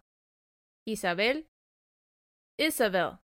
Isabel, 0.87 1.49
Isabel. 2.59 3.22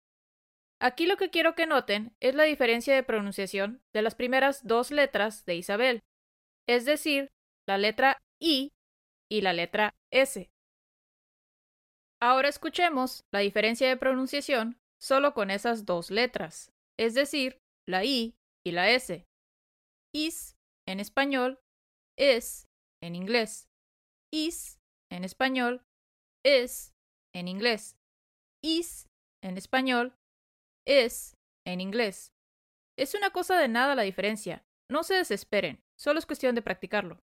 Aquí 0.84 1.06
lo 1.06 1.16
que 1.16 1.30
quiero 1.30 1.54
que 1.54 1.66
noten 1.66 2.14
es 2.20 2.34
la 2.34 2.42
diferencia 2.42 2.94
de 2.94 3.02
pronunciación 3.02 3.82
de 3.94 4.02
las 4.02 4.14
primeras 4.14 4.66
dos 4.66 4.90
letras 4.90 5.46
de 5.46 5.54
Isabel, 5.54 6.02
es 6.68 6.84
decir, 6.84 7.32
la 7.66 7.78
letra 7.78 8.22
I 8.38 8.70
y 9.30 9.40
la 9.40 9.54
letra 9.54 9.94
S. 10.12 10.50
Ahora 12.20 12.50
escuchemos 12.50 13.24
la 13.32 13.38
diferencia 13.38 13.88
de 13.88 13.96
pronunciación 13.96 14.78
solo 15.00 15.32
con 15.32 15.50
esas 15.50 15.86
dos 15.86 16.10
letras, 16.10 16.70
es 16.98 17.14
decir, 17.14 17.62
la 17.88 18.04
I 18.04 18.36
y 18.62 18.72
la 18.72 18.90
S. 18.90 19.26
Is 20.12 20.54
en 20.86 21.00
español, 21.00 21.60
es 22.18 22.68
en 23.02 23.16
inglés. 23.16 23.70
Is 24.30 24.78
en 25.10 25.24
español, 25.24 25.82
es 26.44 26.92
en 27.34 27.48
inglés. 27.48 27.96
Is 28.62 29.08
en 29.42 29.56
español, 29.56 30.14
es 30.86 31.36
en 31.66 31.80
inglés. 31.80 32.32
Es 32.96 33.14
una 33.14 33.30
cosa 33.30 33.58
de 33.58 33.68
nada 33.68 33.94
la 33.94 34.02
diferencia. 34.02 34.64
No 34.90 35.02
se 35.02 35.14
desesperen, 35.14 35.82
solo 35.98 36.18
es 36.18 36.26
cuestión 36.26 36.54
de 36.54 36.62
practicarlo. 36.62 37.22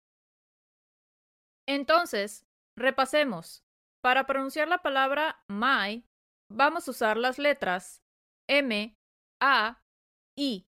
Entonces, 1.68 2.46
repasemos. 2.78 3.64
Para 4.04 4.28
pronunciar 4.28 4.68
la 4.68 4.84
palabra 4.84 5.44
my, 5.48 6.06
vamos 6.52 6.88
a 6.88 6.92
usar 6.92 7.18
las 7.18 7.40
letras 7.40 8.04
M, 8.48 8.96
A, 9.42 9.84
I. 10.38 10.68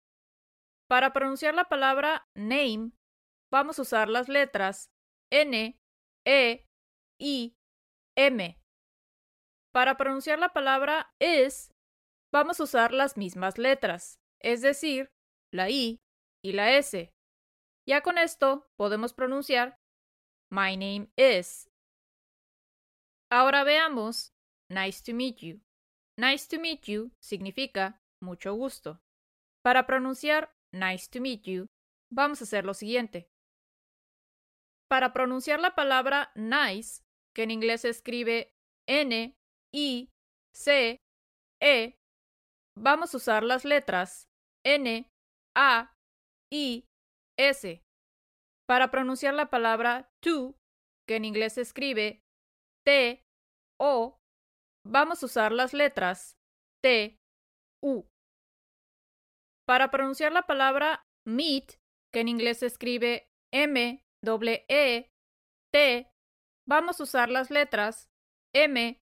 Para 0.88 1.12
pronunciar 1.12 1.54
la 1.54 1.66
palabra 1.66 2.30
name, 2.34 2.92
vamos 3.52 3.80
a 3.80 3.82
usar 3.82 4.08
las 4.08 4.30
letras 4.30 4.90
N, 5.32 5.78
E, 6.26 6.68
I, 7.20 7.58
M. 8.16 8.58
Para 9.74 9.98
pronunciar 9.98 10.40
la 10.40 10.54
palabra 10.54 11.14
is, 11.20 11.75
vamos 12.32 12.60
a 12.60 12.64
usar 12.64 12.92
las 12.92 13.18
mismas 13.18 13.58
letras, 13.58 14.20
es 14.42 14.62
decir, 14.62 15.12
la 15.52 15.70
I 15.70 16.02
y 16.44 16.54
la 16.54 16.78
S. 16.78 17.14
Ya 17.88 18.02
con 18.02 18.18
esto 18.18 18.68
podemos 18.78 19.14
pronunciar 19.14 19.80
My 20.52 20.76
name 20.78 21.10
is. 21.16 21.70
Ahora 23.32 23.64
veamos 23.64 24.32
Nice 24.70 25.04
to 25.04 25.14
meet 25.14 25.38
you. 25.38 25.62
Nice 26.18 26.48
to 26.48 26.60
meet 26.60 26.86
you 26.86 27.12
significa 27.20 28.02
mucho 28.22 28.54
gusto. 28.56 29.02
Para 29.64 29.86
pronunciar 29.86 30.56
Nice 30.72 31.08
to 31.10 31.22
meet 31.22 31.44
you, 31.44 31.68
vamos 32.12 32.42
a 32.42 32.44
hacer 32.46 32.66
lo 32.66 32.74
siguiente. 32.74 33.30
Para 34.90 35.14
pronunciar 35.14 35.60
la 35.60 35.76
palabra 35.76 36.32
nice, 36.36 37.02
que 37.34 37.44
en 37.44 37.52
inglés 37.52 37.82
se 37.82 37.90
escribe 37.90 38.54
N, 38.88 39.36
I, 39.74 40.10
C, 40.54 41.02
E, 41.62 41.98
vamos 42.78 43.14
a 43.14 43.18
usar 43.18 43.44
las 43.44 43.66
letras 43.66 44.30
N, 44.66 45.10
A, 45.56 45.96
I, 46.52 46.86
S. 47.38 47.84
Para 48.68 48.90
pronunciar 48.92 49.34
la 49.34 49.50
palabra 49.50 50.10
to, 50.22 50.56
que 51.08 51.18
en 51.18 51.26
inglés 51.26 51.54
se 51.54 51.62
escribe 51.62 52.24
T, 52.86 53.24
O, 53.80 54.18
vamos 54.86 55.22
a 55.22 55.26
usar 55.26 55.52
las 55.52 55.74
letras 55.74 56.38
T, 56.84 57.18
U. 57.84 58.06
Para 59.68 59.90
pronunciar 59.92 60.32
la 60.32 60.44
palabra 60.44 61.04
meet, 61.28 61.80
que 62.14 62.22
en 62.22 62.28
inglés 62.28 62.60
se 62.60 62.68
escribe 62.68 63.28
M, 63.54 64.04
E, 64.68 65.12
T, 65.72 66.12
vamos 66.68 67.00
a 67.00 67.04
usar 67.04 67.30
las 67.30 67.52
letras 67.52 68.10
M, 68.54 69.00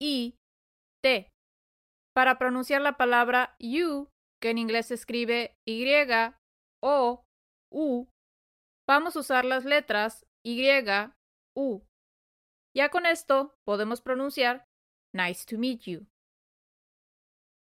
I, 0.00 0.36
T. 1.02 1.30
Para 2.16 2.38
pronunciar 2.38 2.80
la 2.80 2.96
palabra 2.96 3.54
you, 3.58 4.08
que 4.40 4.48
en 4.48 4.56
inglés 4.56 4.86
se 4.86 4.94
escribe 4.94 5.54
Y, 5.66 5.84
O, 6.82 7.26
U, 7.70 8.08
vamos 8.88 9.16
a 9.16 9.20
usar 9.20 9.44
las 9.44 9.66
letras 9.66 10.26
Y, 10.42 10.66
U. 11.54 11.82
Ya 12.74 12.88
con 12.88 13.04
esto 13.04 13.58
podemos 13.66 14.00
pronunciar 14.00 14.66
Nice 15.12 15.44
to 15.44 15.58
meet 15.58 15.82
you. 15.82 16.06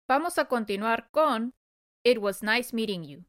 Vamos 0.08 0.38
a 0.38 0.44
continuar 0.44 1.10
con 1.10 1.56
It 2.04 2.18
was 2.18 2.44
nice 2.44 2.72
meeting 2.72 3.02
you. 3.02 3.24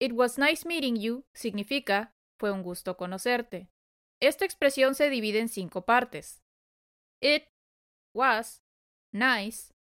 It 0.00 0.12
was 0.12 0.38
nice 0.38 0.64
meeting 0.64 0.94
you 0.94 1.24
significa 1.34 2.14
fue 2.38 2.52
un 2.52 2.62
gusto 2.62 2.96
conocerte. 2.96 3.68
Esta 4.22 4.44
expresión 4.44 4.94
se 4.94 5.10
divide 5.10 5.40
en 5.40 5.48
cinco 5.48 5.84
partes. 5.84 6.40
It 7.20 7.48
was 8.14 8.62
nice 9.12 9.74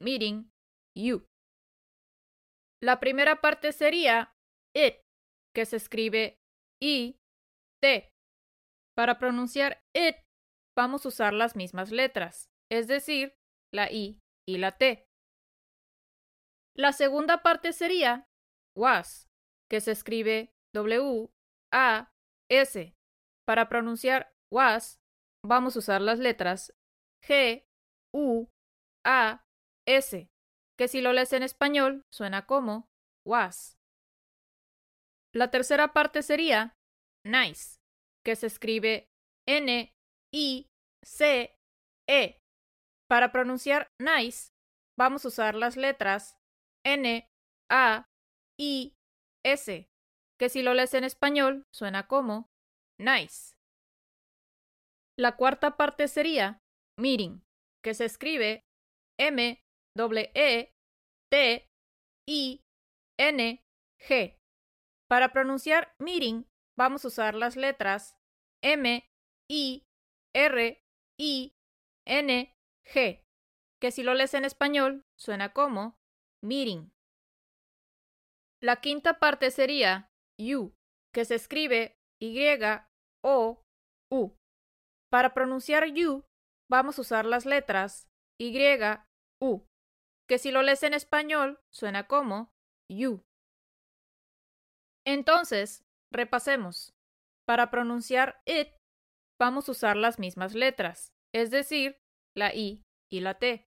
meeting 0.00 0.50
you. 0.96 1.26
La 2.82 2.98
primera 2.98 3.40
parte 3.40 3.72
sería 3.72 4.32
it, 4.74 5.00
que 5.54 5.66
se 5.66 5.76
escribe 5.76 6.38
I, 6.82 7.18
T. 7.82 8.10
Para 8.96 9.18
pronunciar 9.18 9.82
it, 9.94 10.16
vamos 10.76 11.04
a 11.04 11.08
usar 11.08 11.32
las 11.34 11.56
mismas 11.56 11.90
letras, 11.90 12.48
es 12.70 12.86
decir, 12.86 13.34
la 13.72 13.90
I 13.90 14.18
y 14.48 14.58
la 14.58 14.76
T. 14.78 15.06
La 16.76 16.92
segunda 16.92 17.42
parte 17.42 17.72
sería 17.72 18.26
was, 18.76 19.28
que 19.70 19.80
se 19.80 19.92
escribe 19.92 20.52
W, 20.74 21.28
A, 21.72 22.10
S. 22.50 22.94
Para 23.46 23.68
pronunciar 23.68 24.32
was, 24.52 25.00
vamos 25.44 25.76
a 25.76 25.80
usar 25.80 26.00
las 26.00 26.18
letras 26.18 26.72
G, 27.24 27.64
U, 28.14 28.48
A, 29.04 29.44
S, 29.96 30.28
que 30.78 30.88
si 30.88 31.00
lo 31.00 31.12
lees 31.12 31.32
en 31.32 31.42
español 31.42 32.02
suena 32.12 32.46
como 32.46 32.88
was. 33.26 33.76
La 35.34 35.50
tercera 35.50 35.92
parte 35.92 36.22
sería 36.22 36.74
nice, 37.24 37.78
que 38.24 38.36
se 38.36 38.46
escribe 38.46 39.08
N, 39.48 39.92
I, 40.32 40.66
C, 41.04 41.56
E. 42.08 42.38
Para 43.08 43.32
pronunciar 43.32 43.88
nice, 44.00 44.50
vamos 44.98 45.24
a 45.24 45.28
usar 45.28 45.54
las 45.54 45.76
letras 45.76 46.36
N, 46.84 47.28
A, 47.70 48.06
I, 48.58 48.94
S, 49.44 49.88
que 50.38 50.48
si 50.48 50.62
lo 50.62 50.74
lees 50.74 50.94
en 50.94 51.04
español 51.04 51.64
suena 51.74 52.06
como 52.06 52.48
nice. 52.98 53.54
La 55.18 55.36
cuarta 55.36 55.76
parte 55.76 56.08
sería 56.08 56.60
meeting, 56.98 57.42
que 57.84 57.94
se 57.94 58.04
escribe 58.04 58.62
M 59.18 59.60
E 59.96 60.72
T 61.30 61.68
I 62.28 62.62
N 63.18 63.64
G. 63.98 64.38
Para 65.08 65.32
pronunciar 65.32 65.94
meeting 65.98 66.44
vamos 66.78 67.04
a 67.04 67.08
usar 67.08 67.34
las 67.34 67.56
letras 67.56 68.16
M 68.62 69.08
I 69.50 69.86
R 70.34 70.82
I 71.18 71.54
N 72.06 72.56
G, 72.84 73.24
que 73.80 73.90
si 73.90 74.02
lo 74.02 74.14
lees 74.14 74.34
en 74.34 74.44
español 74.44 75.04
suena 75.18 75.52
como 75.52 75.98
meeting. 76.42 76.90
La 78.62 78.80
quinta 78.80 79.18
parte 79.18 79.50
sería 79.50 80.10
you, 80.38 80.74
que 81.14 81.24
se 81.24 81.34
escribe 81.34 81.96
Y 82.20 82.38
O 83.22 83.62
U. 84.12 84.36
Para 85.10 85.34
pronunciar 85.34 85.86
you, 85.92 86.24
vamos 86.70 86.98
a 86.98 87.02
usar 87.02 87.26
las 87.26 87.46
letras 87.46 88.08
Y, 88.38 88.56
U, 89.42 89.66
que 90.30 90.38
si 90.38 90.52
lo 90.52 90.62
lees 90.62 90.84
en 90.84 90.94
español 90.94 91.60
suena 91.72 92.06
como 92.06 92.52
you. 92.88 93.24
Entonces, 95.04 95.82
repasemos. 96.12 96.94
Para 97.48 97.68
pronunciar 97.72 98.40
it, 98.46 98.68
vamos 99.40 99.68
a 99.68 99.72
usar 99.72 99.96
las 99.96 100.20
mismas 100.20 100.54
letras, 100.54 101.12
es 101.34 101.50
decir, 101.50 101.98
la 102.36 102.54
I 102.54 102.84
y 103.10 103.20
la 103.22 103.40
T. 103.40 103.66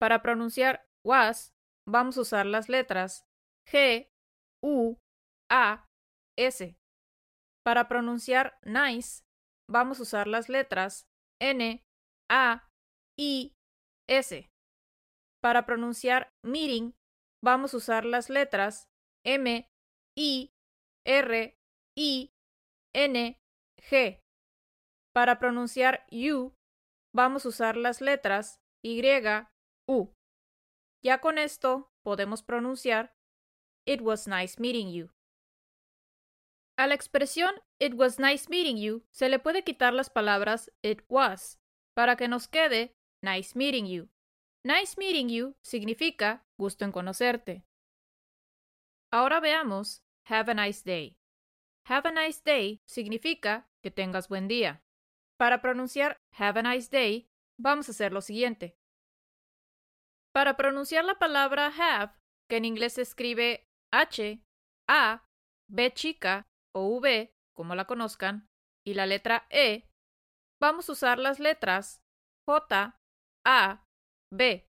Para 0.00 0.20
pronunciar 0.20 0.84
was, 1.06 1.52
vamos 1.86 2.18
a 2.18 2.22
usar 2.22 2.46
las 2.46 2.68
letras 2.68 3.24
G, 3.70 4.10
U, 4.60 4.96
A, 5.48 5.86
S. 6.36 6.76
Para 7.64 7.86
pronunciar 7.86 8.58
nice, 8.64 9.22
vamos 9.70 10.00
a 10.00 10.02
usar 10.02 10.26
las 10.26 10.48
letras 10.48 11.06
N, 11.40 11.84
A, 12.28 12.66
I, 13.16 13.54
S. 14.08 14.50
Para 15.40 15.66
pronunciar 15.66 16.32
meeting, 16.42 16.92
vamos 17.42 17.74
a 17.74 17.76
usar 17.76 18.04
las 18.04 18.28
letras 18.28 18.88
M, 19.24 19.68
I, 20.16 20.52
R, 21.06 21.56
I, 21.96 22.32
N, 22.94 23.40
G. 23.78 24.20
Para 25.14 25.38
pronunciar 25.38 26.06
you, 26.10 26.54
vamos 27.14 27.44
a 27.44 27.48
usar 27.48 27.76
las 27.76 28.00
letras 28.00 28.60
Y, 28.82 29.02
U. 29.88 30.12
Ya 31.02 31.20
con 31.20 31.38
esto 31.38 31.90
podemos 32.04 32.42
pronunciar 32.42 33.14
It 33.86 34.00
was 34.02 34.26
nice 34.26 34.60
meeting 34.60 34.92
you. 34.92 35.10
A 36.76 36.86
la 36.86 36.94
expresión 36.94 37.54
It 37.80 37.94
was 37.94 38.18
nice 38.18 38.48
meeting 38.48 38.76
you 38.76 39.04
se 39.12 39.28
le 39.28 39.38
puede 39.38 39.62
quitar 39.62 39.94
las 39.94 40.10
palabras 40.10 40.70
it 40.82 41.02
was 41.08 41.58
para 41.94 42.16
que 42.16 42.28
nos 42.28 42.48
quede 42.48 42.92
nice 43.22 43.56
meeting 43.56 43.86
you. 43.86 44.08
Nice 44.68 44.98
meeting 44.98 45.30
you 45.30 45.56
significa 45.62 46.44
gusto 46.58 46.84
en 46.84 46.92
conocerte. 46.92 47.64
Ahora 49.10 49.40
veamos 49.40 50.04
have 50.26 50.52
a 50.52 50.54
nice 50.54 50.82
day. 50.84 51.16
Have 51.86 52.06
a 52.06 52.12
nice 52.12 52.42
day 52.44 52.82
significa 52.86 53.70
que 53.82 53.90
tengas 53.90 54.28
buen 54.28 54.46
día. 54.46 54.82
Para 55.38 55.62
pronunciar 55.62 56.20
have 56.32 56.60
a 56.60 56.62
nice 56.62 56.90
day, 56.90 57.30
vamos 57.58 57.88
a 57.88 57.92
hacer 57.92 58.12
lo 58.12 58.20
siguiente. 58.20 58.76
Para 60.34 60.58
pronunciar 60.58 61.06
la 61.06 61.18
palabra 61.18 61.72
have, 61.74 62.12
que 62.46 62.58
en 62.58 62.66
inglés 62.66 62.92
se 62.92 63.02
escribe 63.02 63.66
H, 63.90 64.44
A, 64.86 65.26
B 65.66 65.94
chica 65.94 66.46
o 66.74 66.88
V, 66.98 67.34
como 67.54 67.74
la 67.74 67.86
conozcan, 67.86 68.50
y 68.84 68.92
la 68.92 69.06
letra 69.06 69.46
E, 69.48 69.88
vamos 70.60 70.90
a 70.90 70.92
usar 70.92 71.18
las 71.18 71.40
letras 71.40 72.02
J, 72.46 73.00
A, 73.46 73.87
B. 74.32 74.66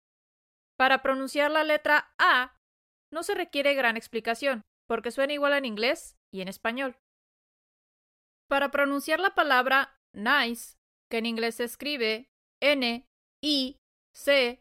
Para 0.79 1.03
pronunciar 1.03 1.51
la 1.51 1.64
letra 1.64 2.12
A, 2.19 2.57
no 3.12 3.23
se 3.23 3.35
requiere 3.35 3.75
gran 3.75 3.97
explicación, 3.97 4.62
porque 4.88 5.11
suena 5.11 5.33
igual 5.33 5.55
en 5.55 5.64
inglés 5.64 6.16
y 6.33 6.42
en 6.42 6.49
español. 6.49 6.97
Para 8.49 8.71
pronunciar 8.71 9.21
la 9.21 9.35
palabra 9.35 9.97
nice, 10.14 10.77
que 11.11 11.19
en 11.19 11.27
inglés 11.27 11.57
se 11.57 11.64
escribe 11.64 12.29
N, 12.62 13.07
I, 13.42 13.77
C, 14.14 14.61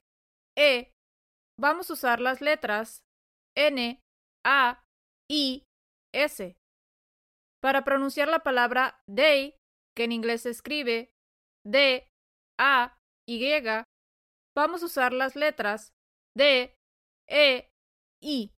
E, 0.57 0.91
vamos 1.59 1.89
a 1.89 1.93
usar 1.93 2.19
las 2.19 2.41
letras 2.41 3.03
N, 3.57 3.99
A, 4.45 4.83
I, 5.29 5.63
S. 6.13 6.55
Para 7.61 7.83
pronunciar 7.83 8.27
la 8.27 8.39
palabra 8.39 8.99
day, 9.07 9.55
que 9.95 10.03
en 10.03 10.11
inglés 10.11 10.41
se 10.43 10.51
escribe 10.51 11.09
D, 11.65 12.07
A, 12.59 12.97
Y, 13.27 13.39
vamos 14.55 14.81
a 14.81 14.85
usar 14.85 15.13
las 15.13 15.35
letras 15.35 15.93
D, 16.35 16.77
E, 17.27 17.71
I. 18.21 18.53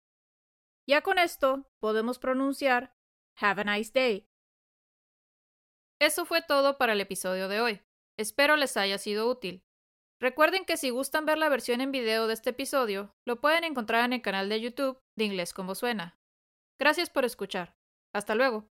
Ya 0.89 1.03
con 1.03 1.19
esto 1.19 1.69
podemos 1.81 2.19
pronunciar 2.19 2.95
Have 3.39 3.63
a 3.63 3.65
nice 3.65 3.93
day. 3.93 4.29
Eso 6.01 6.25
fue 6.25 6.43
todo 6.43 6.79
para 6.79 6.93
el 6.93 7.01
episodio 7.01 7.49
de 7.49 7.61
hoy. 7.61 7.83
Espero 8.19 8.57
les 8.57 8.77
haya 8.77 8.99
sido 8.99 9.29
útil. 9.29 9.65
Recuerden 10.21 10.65
que 10.65 10.77
si 10.77 10.91
gustan 10.91 11.27
ver 11.27 11.37
la 11.37 11.51
versión 11.51 11.81
en 11.81 11.93
video 11.93 12.27
de 12.27 12.35
este 12.35 12.51
episodio, 12.51 13.15
lo 13.27 13.41
pueden 13.41 13.65
encontrar 13.65 14.05
en 14.05 14.15
el 14.15 14.23
canal 14.23 14.49
de 14.49 14.61
YouTube 14.61 14.99
de 15.17 15.25
Inglés 15.25 15.53
como 15.53 15.75
Suena. 15.75 16.19
Gracias 16.79 17.11
por 17.11 17.25
escuchar. 17.25 17.77
Hasta 18.15 18.35
luego. 18.35 18.71